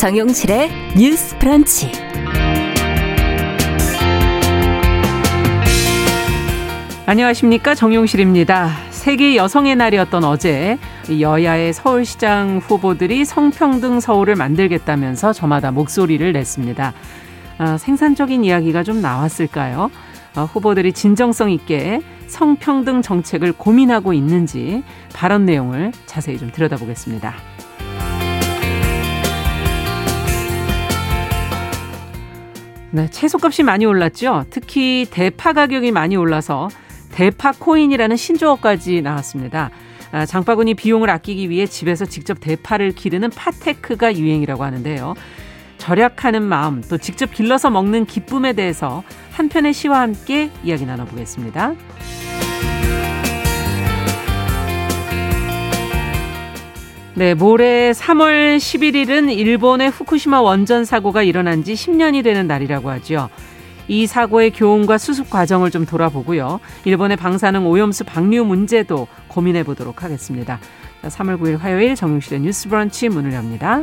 [0.00, 1.92] 정용실의 뉴스 프런치.
[7.04, 8.70] 안녕하십니까 정용실입니다.
[8.88, 10.78] 세계 여성의 날이었던 어제
[11.20, 16.94] 여야의 서울시장 후보들이 성평등 서울을 만들겠다면서 저마다 목소리를 냈습니다.
[17.58, 19.90] 아, 생산적인 이야기가 좀 나왔을까요?
[20.34, 24.82] 아, 후보들이 진정성 있게 성평등 정책을 고민하고 있는지
[25.12, 27.49] 발언 내용을 자세히 좀 들여다보겠습니다.
[32.92, 34.46] 네, 채소값이 많이 올랐죠.
[34.50, 36.68] 특히 대파 가격이 많이 올라서
[37.12, 39.70] 대파 코인이라는 신조어까지 나왔습니다.
[40.12, 45.14] 아, 장바구니 비용을 아끼기 위해 집에서 직접 대파를 기르는 파테크가 유행이라고 하는데요.
[45.78, 51.74] 절약하는 마음, 또 직접 길러서 먹는 기쁨에 대해서 한 편의 시와 함께 이야기 나눠보겠습니다.
[57.14, 63.28] 네, 모레 3월 11일은 일본의 후쿠시마 원전 사고가 일어난 지 10년이 되는 날이라고 하죠.
[63.88, 66.60] 이 사고의 교훈과 수습 과정을 좀 돌아보고요.
[66.84, 70.60] 일본의 방사능 오염수 방류 문제도 고민해 보도록 하겠습니다.
[71.02, 73.82] 3월 9일 화요일 정용실의 뉴스 브런치 문을 엽니다.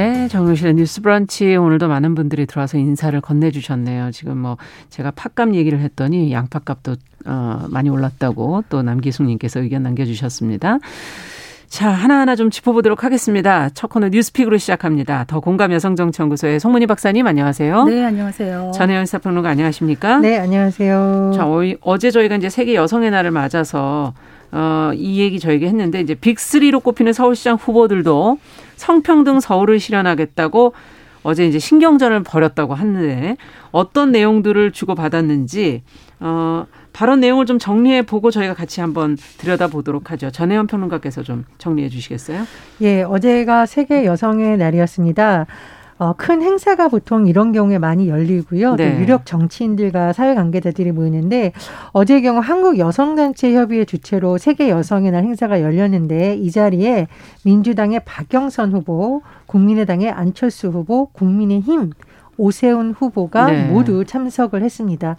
[0.00, 4.12] 네, 정용실의 뉴스 브런치 오늘도 많은 분들이 들어와서 인사를 건네주셨네요.
[4.12, 4.56] 지금 뭐
[4.88, 6.96] 제가 팥값 얘기를 했더니 양파값도
[7.26, 10.78] 어, 많이 올랐다고 또 남기숙님께서 의견 남겨주셨습니다.
[11.68, 13.68] 자, 하나하나 좀 짚어보도록 하겠습니다.
[13.74, 15.24] 첫 코너 뉴스픽으로 시작합니다.
[15.28, 17.84] 더 공감 여성정치연구소의 송문희 박사님 안녕하세요.
[17.84, 18.72] 네, 안녕하세요.
[18.74, 20.20] 전혜연 사평론가 안녕하십니까?
[20.20, 21.32] 네, 안녕하세요.
[21.34, 21.46] 자,
[21.82, 24.14] 어제 저희가 이제 세계 여성의 날을 맞아서
[24.50, 28.38] 어, 이 얘기 저에게 했는데 이제 빅3로 꼽히는 서울시장 후보들도
[28.80, 30.72] 성평등 서울을 실현하겠다고
[31.22, 33.36] 어제 이제 신경전을 벌였다고 하는데
[33.72, 35.82] 어떤 내용들을 주고받았는지
[36.20, 36.64] 어
[36.94, 40.30] 발언 내용을 좀 정리해 보고 저희가 같이 한번 들여다 보도록 하죠.
[40.30, 42.44] 전혜원 평론가께서 좀 정리해 주시겠어요?
[42.80, 45.46] 예, 어제가 세계 여성의 날이었습니다.
[46.00, 48.76] 어, 큰 행사가 보통 이런 경우에 많이 열리고요.
[48.76, 48.94] 네.
[48.94, 51.52] 또 유력 정치인들과 사회관계자들이 모이는데
[51.92, 57.06] 어제 경우 한국 여성단체협의회 주최로 세계 여성의 날 행사가 열렸는데 이 자리에
[57.44, 61.90] 민주당의 박영선 후보, 국민의당의 안철수 후보, 국민의힘
[62.38, 63.68] 오세훈 후보가 네.
[63.68, 65.16] 모두 참석을 했습니다.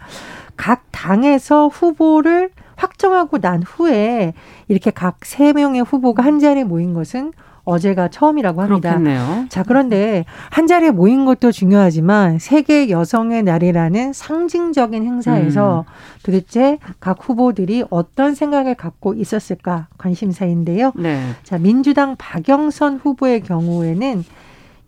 [0.56, 4.32] 각 당에서 후보를 확정하고 난 후에
[4.66, 7.32] 이렇게 각 세 명의 후보가 한 자리에 모인 것은
[7.64, 8.90] 어제가 처음이라고 합니다.
[8.90, 9.46] 그렇겠네요.
[9.48, 15.92] 자, 그런데 한 자리에 모인 것도 중요하지만 세계 여성의 날이라는 상징적인 행사에서 음.
[16.24, 20.92] 도대체 각 후보들이 어떤 생각을 갖고 있었을까 관심사인데요.
[20.96, 21.20] 네.
[21.44, 24.24] 자, 민주당 박영선 후보의 경우에는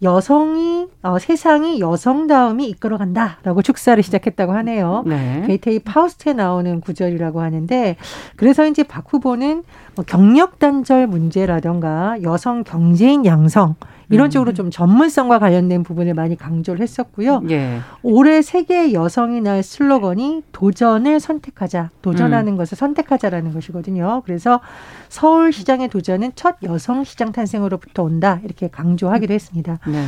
[0.03, 5.05] 여성이 어, 세상이 여성다움이 이끌어간다라고 축사를 시작했다고 하네요.
[5.07, 5.45] 네.
[5.47, 7.97] 게이테이 파우스트에 나오는 구절이라고 하는데
[8.37, 13.77] 그래서 이제 박 후보는 뭐 경력 단절 문제라던가 여성 경제인 양성
[14.15, 14.31] 이런 음.
[14.31, 17.43] 쪽으로 좀 전문성과 관련된 부분을 많이 강조를 했었고요.
[17.51, 17.81] 예.
[18.03, 22.57] 올해 세계 여성의 날 슬로건이 도전을 선택하자, 도전하는 음.
[22.57, 24.23] 것을 선택하자라는 것이거든요.
[24.25, 24.61] 그래서
[25.09, 29.81] 서울 시장의 도전은 첫 여성 시장 탄생으로부터 온다 이렇게 강조하기도 했습니다.
[29.87, 30.05] 네.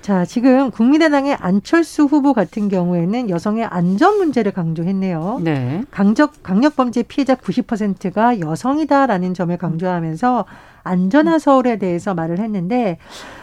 [0.00, 5.40] 자, 지금 국민의당의 안철수 후보 같은 경우에는 여성의 안전 문제를 강조했네요.
[5.42, 5.82] 네.
[5.90, 10.46] 강적 강력 범죄 피해자 90%가 여성이다라는 점을 강조하면서
[10.84, 12.98] 안전한 서울에 대해서 말을 했는데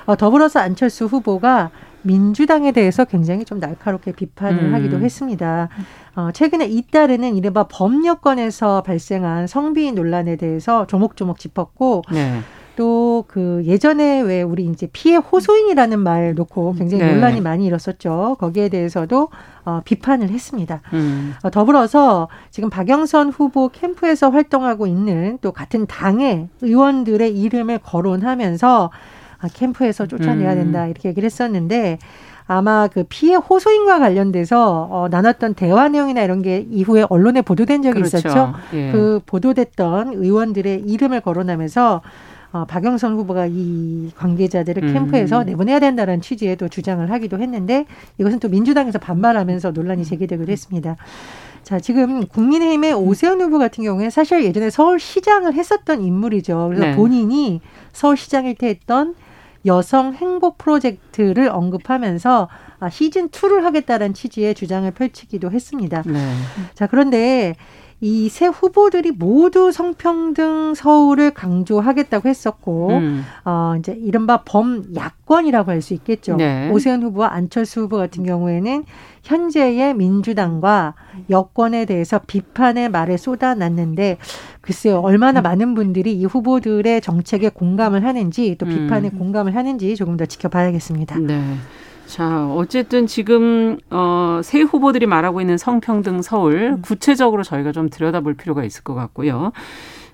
[0.05, 1.71] 어, 더불어서 안철수 후보가
[2.05, 4.73] 민주당에 대해서 굉장히 좀 날카롭게 비판을 음.
[4.75, 5.69] 하기도 했습니다.
[6.15, 12.39] 어, 최근에 잇따르는 이른바 법여권에서 발생한 성비인 논란에 대해서 조목조목 짚었고 네.
[12.75, 17.13] 또 그 예전에 왜 우리 이제 피해 호소인이라는 말 놓고 굉장히 네.
[17.13, 18.37] 논란이 많이 일었었죠.
[18.39, 19.29] 거기에 대해서도
[19.65, 20.81] 어, 비판을 했습니다.
[20.93, 21.33] 음.
[21.43, 28.91] 어, 더불어서 지금 박영선 후보 캠프에서 활동하고 있는 또 같은 당의 의원들의 이름을 거론하면서
[29.39, 30.55] 아, 캠프에서 쫓아내야 음.
[30.55, 31.99] 된다 이렇게 얘기를 했었는데
[32.47, 37.95] 아마 그 피해 호소인과 관련돼서 어, 나눴던 대화 내용이나 이런 게 이후에 언론에 보도된 적이
[38.01, 38.17] 그렇죠.
[38.17, 38.53] 있었죠.
[38.73, 38.91] 예.
[38.91, 42.01] 그 보도됐던 의원들의 이름을 거론하면서
[42.55, 44.93] 어, 박영선 후보가 이 관계자들을 음.
[44.93, 47.85] 캠프에서 내보내야 된다는 취지의 또 주장을 하기도 했는데
[48.17, 50.95] 이것은 또 민주당에서 반발하면서 논란이 제기되기도 했습니다.
[51.63, 56.67] 자, 지금 국민의힘의 오세훈 후보 같은 경우에 사실 예전에 서울시장을 했었던 인물이죠.
[56.69, 56.95] 그래서 네.
[56.95, 57.59] 본인이
[57.91, 59.15] 서울시장일 때 했던
[59.65, 62.47] 여성 행복 프로젝트를 언급하면서
[62.79, 66.03] 아, 시즌 2를 하겠다는 취지의 주장을 펼치기도 했습니다.
[66.05, 66.33] 네.
[66.73, 67.55] 자, 그런데
[68.01, 73.23] 이 세 후보들이 모두 성평등 서울을 강조하겠다고 했었고, 음.
[73.45, 76.35] 어, 이제 이른바 범야권이라고 할 수 있겠죠.
[76.35, 76.69] 네.
[76.71, 78.83] 오세훈 후보와 안철수 후보 같은 경우에는
[79.23, 80.93] 현재의 민주당과
[81.29, 84.17] 여권에 대해서 비판의 말을 쏟아놨는데
[84.61, 85.43] 글쎄요 얼마나 음.
[85.43, 89.17] 많은 분들이 이 후보들의 정책에 공감을 하는지 또 비판에 음.
[89.17, 91.17] 공감을 하는지 조금 더 지켜봐야겠습니다.
[91.19, 91.55] 네.
[92.07, 96.81] 자, 어쨌든 지금 어, 새 후보들이 말하고 있는 성평등 서울 음.
[96.81, 99.51] 구체적으로 저희가 좀 들여다볼 필요가 있을 것 같고요.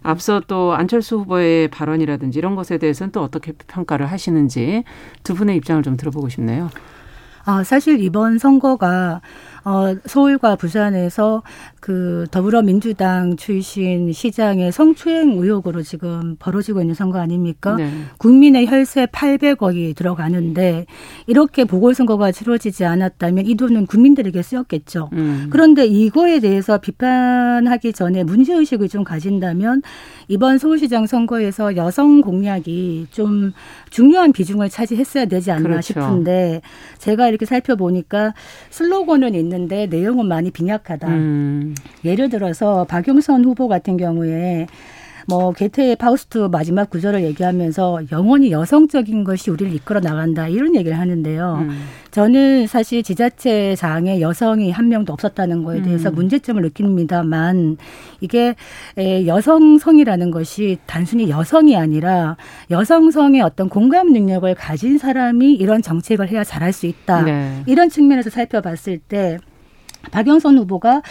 [0.03, 4.83] 앞서 또 안철수 후보의 발언이라든지 이런 것에 대해서는 또 어떻게 평가를 하시는지
[5.23, 6.69] 두 분의 입장을 좀 들어보고 싶네요.
[7.45, 9.21] 아, 사실 이번 선거가
[9.63, 11.43] 어, 서울과 부산에서
[11.81, 17.75] 그 더불어민주당 출신 시장의 성추행 의혹으로 지금 벌어지고 있는 선거 아닙니까?
[17.75, 17.91] 네.
[18.19, 20.85] 국민의 혈세 800억이 들어가는데
[21.25, 25.09] 이렇게 보궐선거가 치러지지 않았다면 이 돈은 국민들에게 쓰였겠죠.
[25.13, 25.47] 음.
[25.49, 29.81] 그런데 이거에 대해서 비판하기 전에 문제의식을 좀 가진다면
[30.27, 33.53] 이번 서울시장 선거에서 여성 공약이 좀
[33.89, 35.81] 중요한 비중을 차지했어야 되지 않나 그렇죠.
[35.81, 36.61] 싶은데
[36.99, 38.35] 제가 이렇게 살펴보니까
[38.69, 41.07] 슬로건은 있는데 내용은 많이 빈약하다.
[41.07, 41.70] 음.
[42.03, 44.67] 예를 들어서 박용선 후보 같은 경우에
[45.27, 51.59] 뭐 게테의 파우스트 마지막 구절을 얘기하면서 영원히 여성적인 것이 우리를 이끌어 나간다 이런 얘기를 하는데요.
[51.61, 51.79] 음.
[52.09, 56.15] 저는 사실 지자체장에 여성이 한 명도 없었다는 거에 대해서 음.
[56.15, 57.77] 문제점을 느낍니다만
[58.19, 58.55] 이게
[58.97, 62.35] 여성성이라는 것이 단순히 여성이 아니라
[62.69, 67.21] 여성성의 어떤 공감 능력을 가진 사람이 이런 정책을 해야 잘할 수 있다.
[67.21, 67.63] 네.
[67.67, 69.37] 이런 측면에서 살펴봤을 때
[70.09, 71.01] 박영선 후보가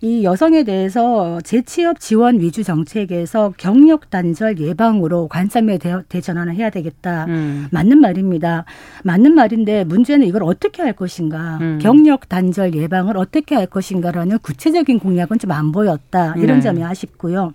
[0.00, 7.26] 이 여성에 대해서 재취업 지원 위주 정책에서 경력 단절 예방으로 관점의 대전환을 해야 되겠다.
[7.26, 7.68] 음.
[7.70, 8.64] 맞는 말입니다.
[9.04, 11.58] 맞는 말인데 문제는 이걸 어떻게 할 것인가.
[11.60, 11.78] 음.
[11.82, 16.34] 경력 단절 예방을 어떻게 할 것인가라는 구체적인 공약은 좀 안 보였다.
[16.36, 16.60] 이런 네.
[16.62, 17.52] 점이 아쉽고요.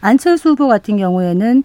[0.00, 1.62] 안철수 후보 같은 경우에는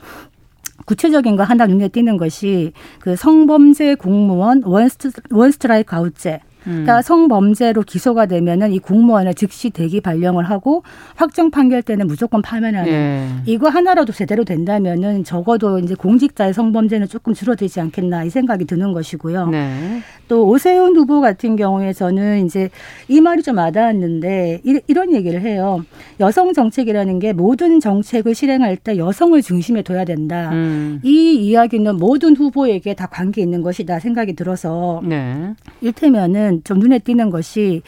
[0.85, 7.01] 구체적인 거 하나 눈에 띄는 것이 그 성범죄 공무원 원스트, 원스트라이크 아웃제 그러니까 음.
[7.01, 10.83] 성범죄로 기소가 되면은 이 공무원을 즉시 대기 발령을 하고
[11.15, 13.27] 확정 판결 때는 무조건 파면하는 예.
[13.45, 19.48] 이거 하나라도 제대로 된다면은 적어도 이제 공직자의 성범죄는 조금 줄어들지 않겠나 이 생각이 드는 것이고요.
[19.48, 20.00] 네.
[20.27, 22.69] 또 오세훈 후보 같은 경우에 저는 이제
[23.07, 25.83] 이 말이 좀 와닿았는데 이 런 얘기를 해요.
[26.19, 30.51] 여성 정책이라는 게 모든 정책을 실행할 때 여성을 중심에 둬야 된다.
[30.51, 31.00] 음.
[31.04, 35.54] 이 이야기는 모든 후보에게 다 관계 있는 것이다 생각이 들어서 네.
[35.81, 37.81] 일테면은 보면 좀 눈에 띄는 것이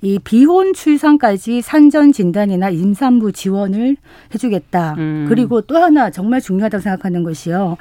[0.00, 3.96] 이 비혼 출산까지 산전 진단이나 임산부 지원을
[4.32, 4.94] 해주겠다.
[4.98, 5.26] 음.
[5.28, 7.76] 그리고 또 하나 정말 중요하다고 생각하는 것이요.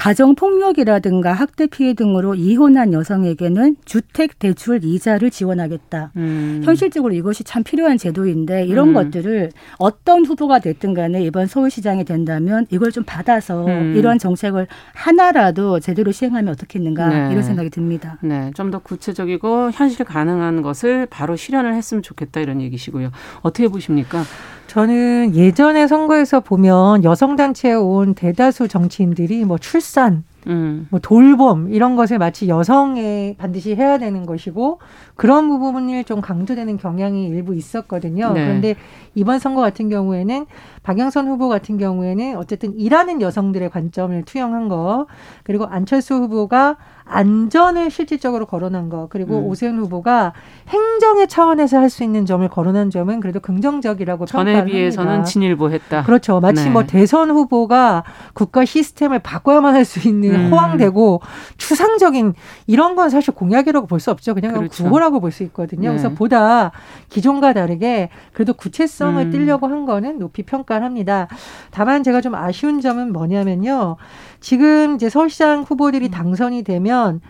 [0.00, 6.12] 가정 폭력이라든가 학대 피해 등으로 이혼한 여성에게는 주택 대출 이자를 지원하겠다.
[6.16, 6.62] 음.
[6.64, 8.94] 현실적으로 이것이 참 필요한 제도인데 이런 음.
[8.94, 13.94] 것들을 어떤 후보가 됐든 간에 이번 서울시장이 된다면 이걸 좀 받아서 음.
[13.94, 17.32] 이런 정책을 하나라도 제대로 시행하면 어떻겠는가 네.
[17.32, 18.16] 이런 생각이 듭니다.
[18.22, 23.10] 네, 좀 더 구체적이고 현실 가능한 것을 바로 실현을 했으면 좋겠다 이런 얘기시고요.
[23.42, 24.22] 어떻게 보십니까?
[24.70, 30.86] 저는 예전에 선거에서 보면 여성단체에 온 대다수 정치인들이 뭐 출산, 음.
[30.90, 34.78] 뭐 돌봄 이런 것을 마치 여성에 반드시 해야 되는 것이고
[35.16, 38.32] 그런 부분을 좀 강조되는 경향이 일부 있었거든요.
[38.32, 38.44] 네.
[38.44, 38.74] 그런데
[39.14, 40.46] 이번 선거 같은 경우에는
[40.82, 45.06] 박영선 후보 같은 경우에는 어쨌든 일하는 여성들의 관점을 투영한 거
[45.42, 49.46] 그리고 안철수 후보가 안전을 실질적으로 거론한 거 그리고 음.
[49.46, 50.32] 오세훈 후보가
[50.68, 56.04] 행정의 차원에서 할 수 있는 점을 거론한 점은 그래도 긍정적이라고 전에 비해서는 진일보했다.
[56.04, 56.38] 그렇죠.
[56.38, 56.70] 마치 네.
[56.70, 60.52] 뭐 대선 후보가 국가 시스템을 바꿔야만 할 수 있는 음.
[60.52, 61.20] 호황되고
[61.56, 62.34] 추상적인
[62.66, 64.34] 이런 건 사실 공약이라고 볼 수 없죠.
[64.34, 64.84] 그냥 그렇죠.
[64.84, 65.90] 구호라고 볼 수 있거든요.
[65.90, 65.96] 네.
[65.96, 66.72] 그래서 보다
[67.10, 69.30] 기존과 다르게 그래도 구체성을 음.
[69.30, 71.28] 띠려고 한 거는 높이 평가를 합니다.
[71.70, 73.96] 다만 제가 좀 아쉬운 점은 뭐냐면요.
[74.40, 76.10] 지금 이제 서울시장 후보들이 음.
[76.10, 77.20] 당선이 되면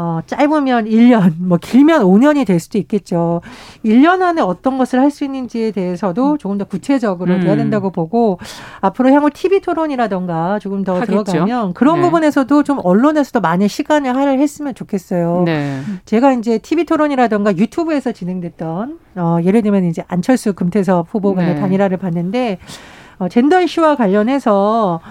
[0.00, 3.40] 어, 짧으면 1년, 뭐 길면 5년이 될 수도 있겠죠.
[3.84, 6.38] 1년 안에 어떤 것을 할 수 있는지에 대해서도 음.
[6.38, 7.40] 조금 더 구체적으로 음.
[7.40, 8.38] 돼야 된다고 보고
[8.82, 11.24] 앞으로 향후 TV 토론이라던가 조금 더 하겠죠.
[11.24, 12.02] 들어가면 그런 네.
[12.02, 15.42] 부분에서도 좀 언론에서도 많은 시간을 할애했으면 좋겠어요.
[15.46, 15.80] 네.
[16.04, 21.60] 제가 이제 TV 토론이라던가 유튜브에서 진행됐던 어, 예를 들면 이제 안철수 금태섭 후보 간의 네.
[21.60, 22.58] 단일화를 봤는데
[23.18, 25.08] 어, 젠더 이슈와 관련해서 어,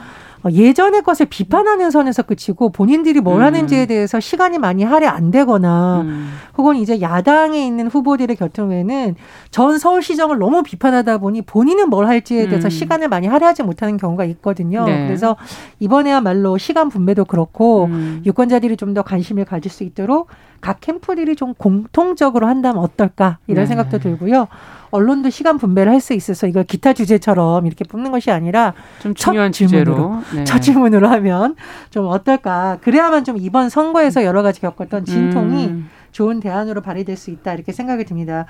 [0.52, 3.44] 예전의 것을 비판하는 선에서 그치고 본인들이 뭘 음.
[3.44, 6.30] 하는지에 대해서 시간이 많이 할애 안 되거나 음.
[6.58, 9.16] 혹은 이제 야당에 있는 후보들의 경우에는
[9.52, 12.70] 전 서울시정을 너무 비판하다 보니 본인은 뭘 할지에 대해서 음.
[12.70, 14.86] 시간을 많이 할애하지 못하는 경우가 있거든요.
[14.86, 15.06] 네.
[15.06, 15.36] 그래서
[15.80, 18.24] 이번에야말로 시간 분배도 그렇고 음.
[18.26, 20.28] 유권자들이 좀 더 관심을 가질 수 있도록
[20.62, 23.68] 각 캠프들이 좀 공통적으로 한다면 어떨까 이런 네.
[23.68, 24.48] 생각도 들고요.
[24.92, 29.52] 언론도 시간 분배를 할 수 있어서 이걸 기타 주제처럼 이렇게 뽑는 것이 아니라 좀첫 중요한
[29.52, 30.22] 주제로.
[30.34, 30.44] 네.
[30.44, 31.56] 첫 질문으로 하면
[31.90, 32.78] 좀 어떨까.
[32.82, 35.90] 그래야만 좀 이번 선거에서 여러 가지 겪었던 진통이 음.
[36.12, 38.46] 좋은 대안으로 발휘될 수 있다 이렇게 생각이 듭니다.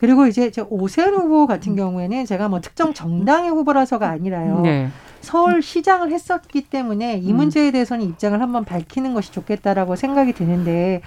[0.00, 4.60] 그리고 이제 저 오세훈 후보 같은 경우에는 제가 뭐 특정 정당의 후보라서가 아니라요.
[4.60, 4.88] 네.
[5.20, 7.36] 서울 시장을 했었기 때문에 이 음.
[7.36, 11.02] 문제에 대해서는 입장을 한번 밝히는 것이 좋겠다라고 생각이 드는데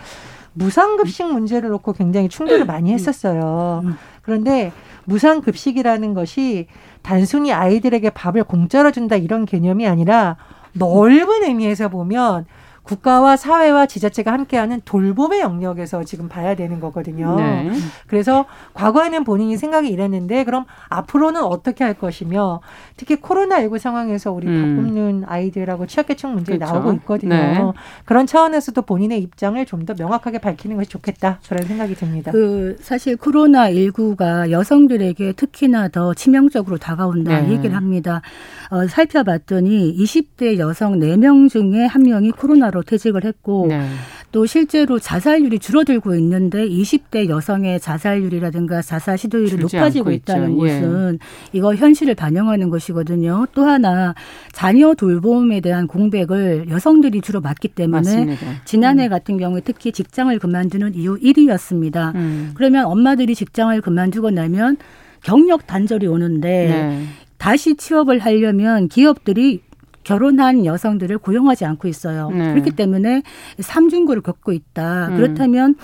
[0.59, 3.81] 무상급식 문제를 놓고 굉장히 충돌을 많이 했었어요.
[3.85, 3.95] 음.
[4.21, 4.71] 그런데
[5.05, 6.67] 무상급식이라는 것이
[7.01, 10.35] 단순히 아이들에게 밥을 공짜로 준다 이런 개념이 아니라
[10.73, 12.45] 넓은 의미에서 보면
[12.83, 17.35] 국가와 사회와 지자체가 함께하는 돌봄의 영역에서 지금 봐야 되는 거거든요.
[17.35, 17.71] 네.
[18.07, 22.61] 그래서 과거에는 본인이 생각이 이랬는데 그럼 앞으로는 어떻게 할 것이며
[22.95, 24.77] 특히 코로나19 상황에서 우리 음.
[24.77, 26.73] 밥 굶는 아이들하고 취약계층 문제 그렇죠.
[26.73, 27.35] 나오고 있거든요.
[27.35, 27.71] 네.
[28.05, 31.39] 그런 차원에서도 본인의 입장을 좀 더 명확하게 밝히는 것이 좋겠다.
[31.47, 32.31] 그런 생각이 듭니다.
[32.31, 37.53] 그 사실 코로나 19가 여성들에게 특히나 더 치명적으로 다가온다 네.
[37.53, 38.21] 얘기를 합니다.
[38.69, 43.87] 어, 살펴봤더니 20대 여성 4명 중에 한 명이 코로나 로 퇴직을 했고 네.
[44.31, 50.67] 또 실제로 자살률이 줄어들고 있는데 20대 여성의 자살률이라든가 자살 시도율이 높아지고 있다는 있죠.
[50.67, 50.81] 예.
[50.81, 51.19] 것은
[51.51, 53.47] 이거 현실을 반영하는 것이거든요.
[53.53, 54.13] 또 하나
[54.51, 58.45] 자녀 돌봄에 대한 공백을 여성들이 주로 맡기 때문에 맞습니다.
[58.65, 62.13] 지난해 같은 경우에 특히 직장을 그만두는 이유 1위였습니다.
[62.15, 62.51] 음.
[62.53, 64.77] 그러면 엄마들이 직장을 그만두고 나면
[65.23, 67.05] 경력 단절이 오는데 네.
[67.37, 69.61] 다시 취업을 하려면 기업들이
[70.09, 72.31] 결혼한 여성들을 고용하지 않고 있어요.
[72.31, 72.51] 네.
[72.51, 73.21] 그렇기 때문에
[73.59, 75.09] 삼중고를 겪고 있다.
[75.09, 75.17] 음.
[75.17, 75.75] 그렇다면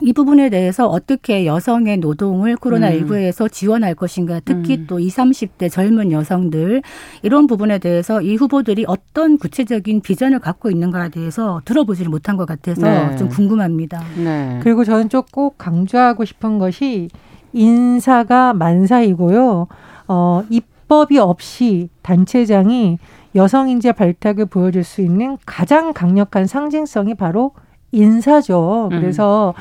[0.00, 4.86] 이 부분에 대해서 어떻게 여성의 노동을 코로나19에서 지원할 것인가, 특히 음.
[4.88, 6.80] 또 20, 30대 젊은 여성들,
[7.22, 12.80] 이런 부분에 대해서 이 후보들이 어떤 구체적인 비전을 갖고 있는가에 대해서 들어보지를 못한 것 같아서
[12.80, 13.16] 네.
[13.16, 14.02] 좀 궁금합니다.
[14.24, 14.58] 네.
[14.62, 17.10] 그리고 저는 좀꼭 강조하고 싶은 것이
[17.52, 19.66] 인사가 만사이고요.
[20.08, 22.98] 어, 입법이 없이 단체장이
[23.34, 27.52] 여성 인재 발탁을 보여줄 수 있는 가장 강력한 상징성이 바로
[27.92, 28.88] 인사죠.
[28.92, 29.00] 음.
[29.00, 29.54] 그래서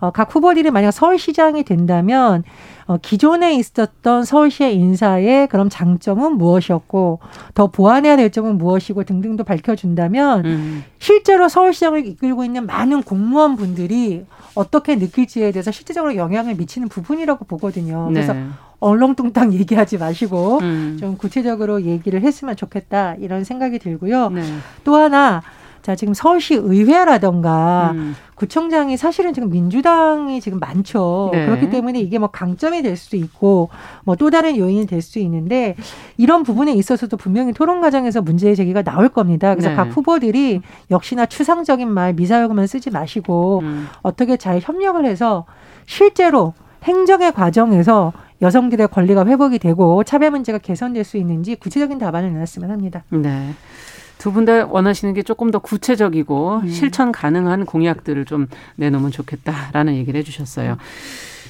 [0.00, 2.42] 어, 각 후보들이 만약 서울시장이 된다면
[2.86, 7.20] 어, 기존에 있었던 서울시의 인사의 그럼 장점은 무엇이었고
[7.54, 10.84] 더 보완해야 될 점은 무엇이고 등등도 밝혀준다면 음.
[10.98, 18.08] 실제로 서울시장을 이끌고 있는 많은 공무원 분들이 어떻게 느낄지에 대해서 실질적으로 영향을 미치는 부분이라고 보거든요.
[18.08, 18.46] 그래서 네.
[18.80, 20.96] 얼렁뚱땅 얘기하지 마시고 음.
[20.98, 24.30] 좀 구체적으로 얘기를 했으면 좋겠다 이런 생각이 들고요.
[24.30, 24.42] 네.
[24.82, 25.42] 또 하나
[25.82, 28.14] 자 지금 서울시 의회라던가 음.
[28.34, 31.30] 구청장이 사실은 지금 민주당이 지금 많죠.
[31.32, 31.46] 네.
[31.46, 33.68] 그렇기 때문에 이게 뭐 강점이 될 수도 있고
[34.04, 35.76] 뭐 또 다른 요인이 될 수 있는데
[36.18, 39.54] 이런 부분에 있어서도 분명히 토론 과정에서 문제 제기가 나올 겁니다.
[39.54, 39.76] 그래서 네.
[39.76, 40.60] 각 후보들이
[40.90, 43.88] 역시나 추상적인 말 미사여구만 쓰지 마시고 음.
[44.02, 45.46] 어떻게 잘 협력을 해서
[45.86, 46.52] 실제로
[46.84, 53.04] 행정의 과정에서 여성들의 권리가 회복이 되고 차별 문제가 개선될 수 있는지 구체적인 답안을 내놨으면 합니다.
[53.10, 53.54] 네.
[54.20, 56.68] 두 분 다 원하시는 게 조금 더 구체적이고 음.
[56.68, 58.46] 실천 가능한 공약들을 좀
[58.76, 60.76] 내놓으면 좋겠다라는 얘기를 해주셨어요.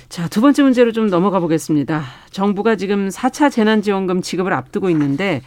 [0.09, 2.03] 자, 두 번째 문제로 좀 넘어가 보겠습니다.
[2.31, 5.43] 정부가 지금 4차 재난지원금 지급을 앞두고 있는데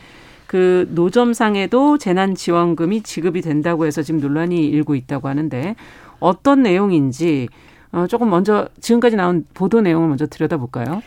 [0.47, 5.75] 그 노점상에도 재난지원금이 지급이 된다고 해서 지금 논란이 일고 있다고 하는데
[6.19, 7.47] 어떤 내용인지
[7.91, 11.01] 어, 조금 먼저 지금까지 나온 보도 내용을 먼저 들여다볼까요?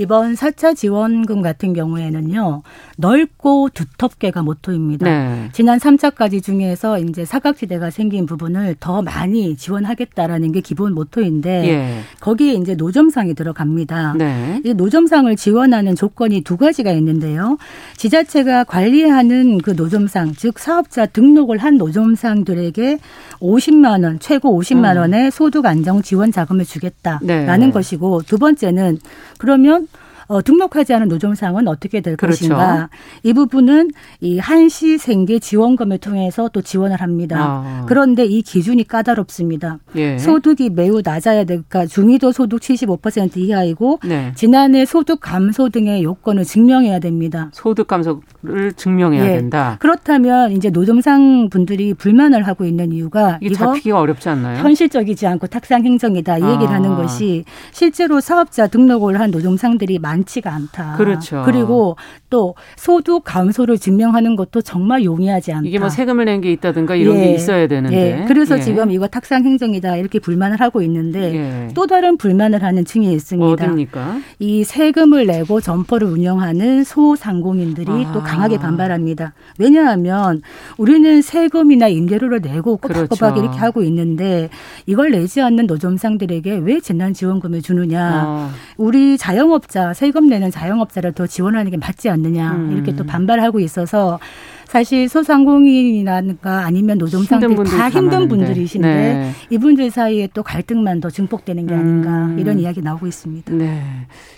[0.00, 2.62] 이번 4차 지원금 같은 경우에는요,
[2.96, 5.04] 넓고 두텁게가 모토입니다.
[5.04, 5.50] 네.
[5.52, 12.00] 지난 3차까지 중에서 이제 사각지대가 생긴 부분을 더 많이 지원하겠다라는 게 기본 모토인데, 예.
[12.20, 14.14] 거기에 이제 노점상이 들어갑니다.
[14.16, 14.62] 네.
[14.64, 17.58] 이 노점상을 지원하는 조건이 두 가지가 있는데요.
[17.98, 22.98] 지자체가 관리하는 그 노점상, 즉 사업자 등록을 한 노점상들에게
[23.40, 25.00] 50만 원, 최고 50만 음.
[25.00, 27.70] 원의 소득 안정 지원 자금을 주겠다라는 네.
[27.70, 28.98] 것이고 두 번째는
[29.36, 29.88] 그러면
[30.30, 32.38] 어, 등록하지 않은 노점상은 어떻게 될 그렇죠.
[32.38, 32.88] 것인가?
[33.24, 37.36] 이 부분은 이 한시 생계 지원금을 통해서 또 지원을 합니다.
[37.40, 37.84] 아.
[37.88, 39.78] 그런데 이 기준이 까다롭습니다.
[39.96, 40.18] 예.
[40.18, 44.30] 소득이 매우 낮아야 되니까 중위도 소득 75% 이하이고 네.
[44.36, 47.50] 지난해 소득 감소 등의 요건을 증명해야 됩니다.
[47.52, 49.36] 소득 감소를 증명해야 예.
[49.36, 49.78] 된다.
[49.80, 54.62] 그렇다면 이제 노점상 분들이 불만을 하고 있는 이유가 이게 잡히기가 어렵지 않나요?
[54.62, 56.74] 현실적이지 않고 탁상 행정이다 이 얘기를 아.
[56.74, 60.96] 하는 것이 실제로 사업자 등록을 한 노점상들이 많이 많지가 않다.
[60.96, 61.42] 그렇죠.
[61.44, 61.96] 그리고
[62.28, 65.66] 또 소득 감소를 증명하는 것도 정말 용이하지 않다.
[65.68, 67.20] 이게 뭐 세금을 낸 게 있다든가 이런 예.
[67.24, 68.22] 게 있어야 되는데.
[68.22, 68.24] 예.
[68.26, 68.62] 그래서 예.
[68.62, 71.68] 지금 이거 탁상 행정이다 이렇게 불만을 하고 있는데 예.
[71.74, 73.64] 또 다른 불만을 하는 층이 있습니다.
[73.66, 74.18] 어딥니까?
[74.38, 78.12] 이 세금을 내고 점포를 운영하는 소상공인들이 아.
[78.12, 79.34] 또 강하게 반발합니다.
[79.58, 80.40] 왜냐하면
[80.78, 83.42] 우리는 세금이나 임대료를 내고 꼬박꼬박 그렇죠.
[83.42, 84.48] 이렇게 하고 있는데
[84.86, 88.22] 이걸 내지 않는 노점상들에게 왜 재난지원금을 주느냐.
[88.26, 88.50] 어.
[88.78, 92.52] 우리 자영업자, 세금 내는 자영업자를 더 지원하는 게 맞지 않느냐.
[92.52, 92.72] 음.
[92.72, 94.18] 이렇게 또 반발하고 있어서
[94.70, 96.98] 사실 소상공인이라든가 아니면
[97.56, 98.28] 분들이 다다 힘든.
[98.28, 99.32] 분들이신데 네.
[99.50, 102.38] 이분들 사이에 또 갈등만 더 증폭되는 게 아닌가 음.
[102.38, 103.52] 이런 이야기 나오고 있습니다.
[103.52, 103.82] 네.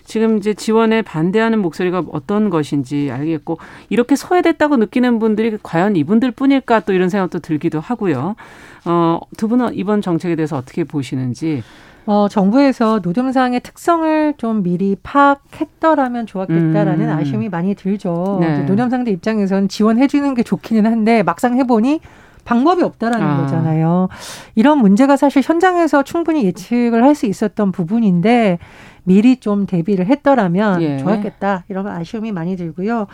[0.07, 3.59] 지금 이제 지원에 반대하는 목소리가 어떤 것인지 알겠고
[3.91, 8.35] 이렇게 소외됐다고 느끼는 분들이 과연 이분들 뿐일까 또 이런 생각도 들기도 하고요.
[8.85, 11.63] 어, 두 분은 이번 정책에 대해서 어떻게 보시는지.
[12.05, 17.17] 어, 정부에서 노점상의 특성을 좀 미리 파악했더라면 좋았겠다라는 음.
[17.17, 18.39] 아쉬움이 많이 들죠.
[18.41, 18.59] 네.
[18.65, 22.01] 노점상들 입장에서는 지원해주는 게 좋기는 한데 막상 해보니
[22.45, 23.37] 방법이 없다라는 아.
[23.43, 24.09] 거잖아요.
[24.57, 28.59] 이런 문제가 사실 현장에서 충분히 예측을 할 수 있었던 부분인데
[29.05, 30.99] 미리 좀 대비를 했더라면 예.
[30.99, 33.07] 좋았겠다 이런 아쉬움이 많이 들고요.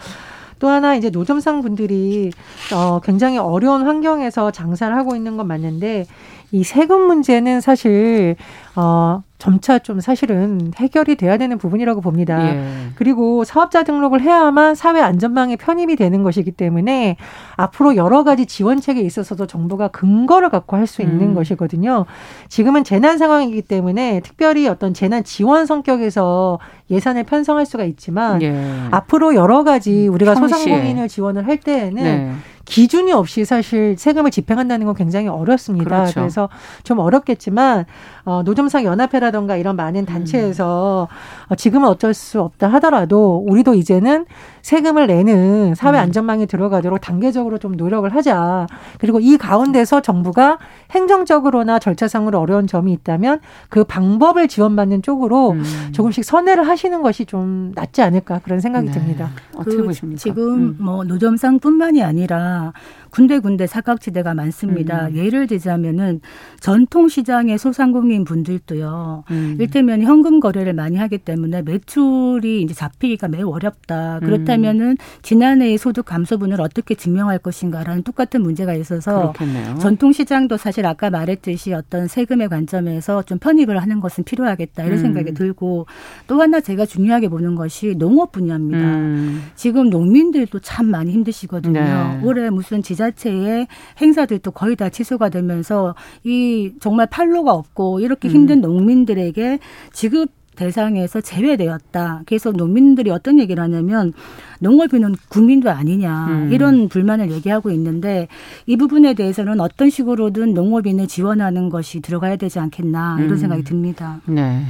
[0.59, 2.31] 또 하나 이제 노점상 분들이
[2.75, 6.07] 어 굉장히 어려운 환경에서 장사를 하고 있는 건 맞는데
[6.53, 8.37] 이 세금 문제는 사실
[8.77, 12.45] 어 점차 좀 사실은 해결이 돼야 되는 부분이라고 봅니다.
[12.55, 12.61] 예.
[12.97, 17.17] 그리고 사업자 등록을 해야만 사회 안전망에 편입이 되는 것이기 때문에
[17.57, 21.35] 앞으로 여러 가지 지원책에 있어서도 정부가 근거를 갖고 할 수 있는 음.
[21.35, 22.07] 것이거든요.
[22.49, 26.59] 지금은 재난 상황이기 때문에 특별히 어떤 재난 지원 성격에서
[26.91, 28.59] 예산을 편성할 수가 있지만 예.
[28.91, 30.59] 앞으로 여러 가지 우리가 평시에.
[30.59, 32.33] 소상공인을 지원을 할 때에는 네.
[32.69, 36.03] 기준이 없이 사실 세금을 집행한다는 건 굉장히 어렵습니다.
[36.03, 36.21] 그렇죠.
[36.21, 36.49] 그래서
[36.85, 37.87] 좀 어렵겠지만
[38.25, 41.09] 어, 노점상 연합회라던가 이런 많은 단체에서
[41.49, 44.27] 어, 지금은 어쩔 수 없다 하더라도 우리도 이제는
[44.61, 46.03] 세금을 내는 사회 음.
[46.03, 48.67] 안전망에 들어가도록 단계적으로 좀 노력을 하자.
[48.99, 50.59] 그리고 이 가운데서 정부가
[50.91, 53.41] 행정적으로나 절차상으로 어려운 점이 있다면
[53.71, 55.65] 그 방법을 지원받는 쪽으로 음.
[55.93, 58.93] 조금씩 선회를 하시는 것이 좀 낫지 않을까 그런 생각이 네.
[58.93, 59.31] 듭니다.
[59.57, 60.21] 어떻게 그 보십니까?
[60.21, 60.77] 지금 음.
[60.79, 62.75] 뭐 노점상뿐만이 아니라 啊。
[63.11, 65.09] 군데군데 사각지대가 많습니다.
[65.09, 65.17] 음.
[65.17, 66.21] 예를 들자면은
[66.61, 69.25] 전통시장의 소상공인 분들도요.
[69.31, 69.57] 음.
[69.59, 74.19] 일테면 현금 거래를 많이 하기 때문에 매출이 이제 잡히기가 매우 어렵다.
[74.23, 74.27] 음.
[74.27, 79.79] 그렇다면은 지난해의 소득 감소분을 어떻게 증명할 것인가라는 똑같은 문제가 있어서 그렇겠네요.
[79.79, 85.03] 전통시장도 사실 아까 말했듯이 어떤 세금의 관점에서 좀 편입을 하는 것은 필요하겠다 이런 음.
[85.03, 85.87] 생각이 들고
[86.27, 88.79] 또 하나 제가 중요하게 보는 것이 농업 분야입니다.
[88.79, 89.43] 음.
[89.55, 91.73] 지금 농민들도 참 많이 힘드시거든요.
[91.73, 92.21] 네.
[92.23, 93.67] 올해 무슨 지 자체의
[94.01, 98.35] 행사들도 거의 다 취소가 되면서 이 정말 판로가 없고 이렇게 음.
[98.35, 99.59] 힘든 농민들에게
[99.93, 102.23] 지급 대상에서 제외되었다.
[102.27, 104.13] 그래서 농민들이 어떤 얘기를 하냐면
[104.59, 106.53] 농업인은 국민도 아니냐 음.
[106.53, 108.27] 이런 불만을 얘기하고 있는데
[108.67, 113.37] 이 부분에 대해서는 어떤 식으로든 농업인을 지원하는 것이 들어가야 되지 않겠나 이런 음.
[113.37, 114.21] 생각이 듭니다.
[114.27, 114.65] 네.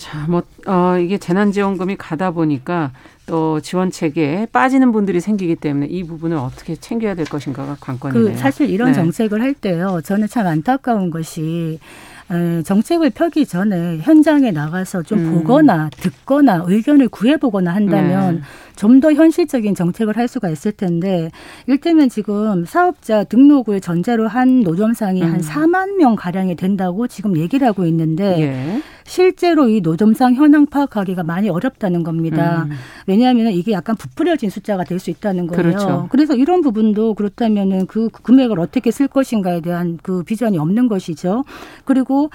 [0.00, 2.90] 자, 뭐, 어, 이게 재난지원금이 가다 보니까
[3.26, 8.32] 또 지원책에 빠지는 분들이 생기기 때문에 이 부분을 어떻게 챙겨야 될 것인가가 관건이네요.
[8.32, 8.94] 그 사실 이런 네.
[8.94, 10.00] 정책을 할 때요.
[10.02, 11.78] 저는 참 안타까운 것이
[12.30, 15.34] 에, 정책을 펴기 전에 현장에 나가서 좀 음.
[15.34, 18.42] 보거나 듣거나 의견을 구해보거나 한다면 네.
[18.76, 21.30] 좀더 현실적인 정책을 할 수가 있을 텐데
[21.66, 25.32] 일테면 지금 사업자 등록을 전제로 한 노점상이 음.
[25.32, 28.82] 한 4만 명 가량이 된다고 지금 얘기를 하고 있는데 예.
[29.10, 32.62] 실제로 이 노점상 현황 파악하기가 많이 어렵다는 겁니다.
[32.70, 32.76] 음.
[33.08, 35.62] 왜냐하면 이게 약간 부풀려진 숫자가 될 수 있다는 거예요.
[35.62, 36.08] 그렇죠.
[36.10, 41.44] 그래서 이런 부분도 그렇다면은 그 금액을 어떻게 쓸 것인가에 대한 그 비전이 없는 것이죠.
[41.84, 42.30] 그리고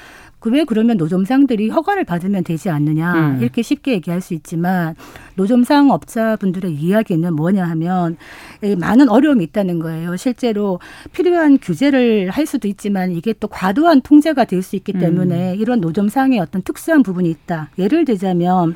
[0.46, 3.42] 그 왜 그러면 노점상들이 허가를 받으면 되지 않느냐 음.
[3.42, 4.94] 이렇게 쉽게 얘기할 수 있지만
[5.34, 8.16] 노점상 업자분들의 이야기는 뭐냐 하면
[8.64, 10.16] 이 많은 어려움이 있다는 거예요.
[10.18, 10.80] 실제로
[11.14, 15.00] 필요한 규제를 할 수도 있지만 이게 또 과도한 통제가 될 수 있기 음.
[15.00, 17.70] 때문에 이런 노점상의 어떤 특수한 부분이 있다.
[17.80, 18.76] 예를 들자면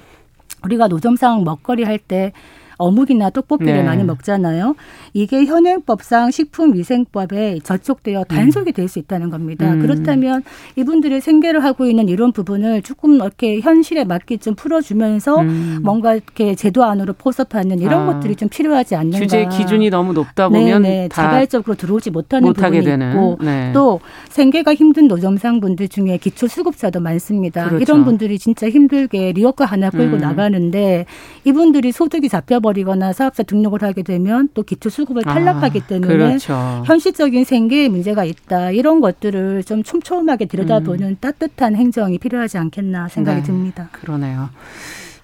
[0.65, 2.33] 우리가 노점상 먹거리 할 때
[2.79, 3.83] 어묵이나 떡볶이를 네.
[3.83, 4.75] 많이 먹잖아요.
[5.13, 9.71] 이게 현행법상 식품위생법에 저촉되어 단속이 될 수 있다는 겁니다.
[9.71, 9.81] 음.
[9.81, 10.41] 그렇다면
[10.75, 15.79] 이분들이 생계를 하고 있는 이런 부분을 조금 이렇게 현실에 맞게 좀 풀어주면서 음.
[15.83, 18.13] 뭔가 이렇게 제도 안으로 포섭하는 이런 아.
[18.13, 19.19] 것들이 좀 필요하지 않는가.
[19.19, 23.11] 규제 기준이 너무 높다 보면 네네, 다 자발적으로 들어오지 못하는 부분이 되는.
[23.11, 23.69] 있고 네.
[23.73, 27.65] 또 생계가 힘든 노점상분들 중에 기초수급자도 많습니다.
[27.67, 27.83] 그렇죠.
[27.83, 30.21] 이런 분들이 진짜 힘들게 리어카 하나 끌고 음.
[30.21, 31.05] 나가는데
[31.43, 36.83] 이분들이 소득이 잡혀버 리거나 사업자 등록을 하게 되면 또 기초 수급을 탈락하기 아, 때문에 그렇죠.
[36.85, 38.71] 현실적인 생계에 문제가 있다.
[38.71, 43.41] 이런 것들을 좀 촘촘하게 들여다보는 따뜻한 행정이 필요하지 않겠나 생각이 음.
[43.41, 43.47] 네.
[43.47, 43.89] 듭니다.
[43.91, 44.49] 그러네요.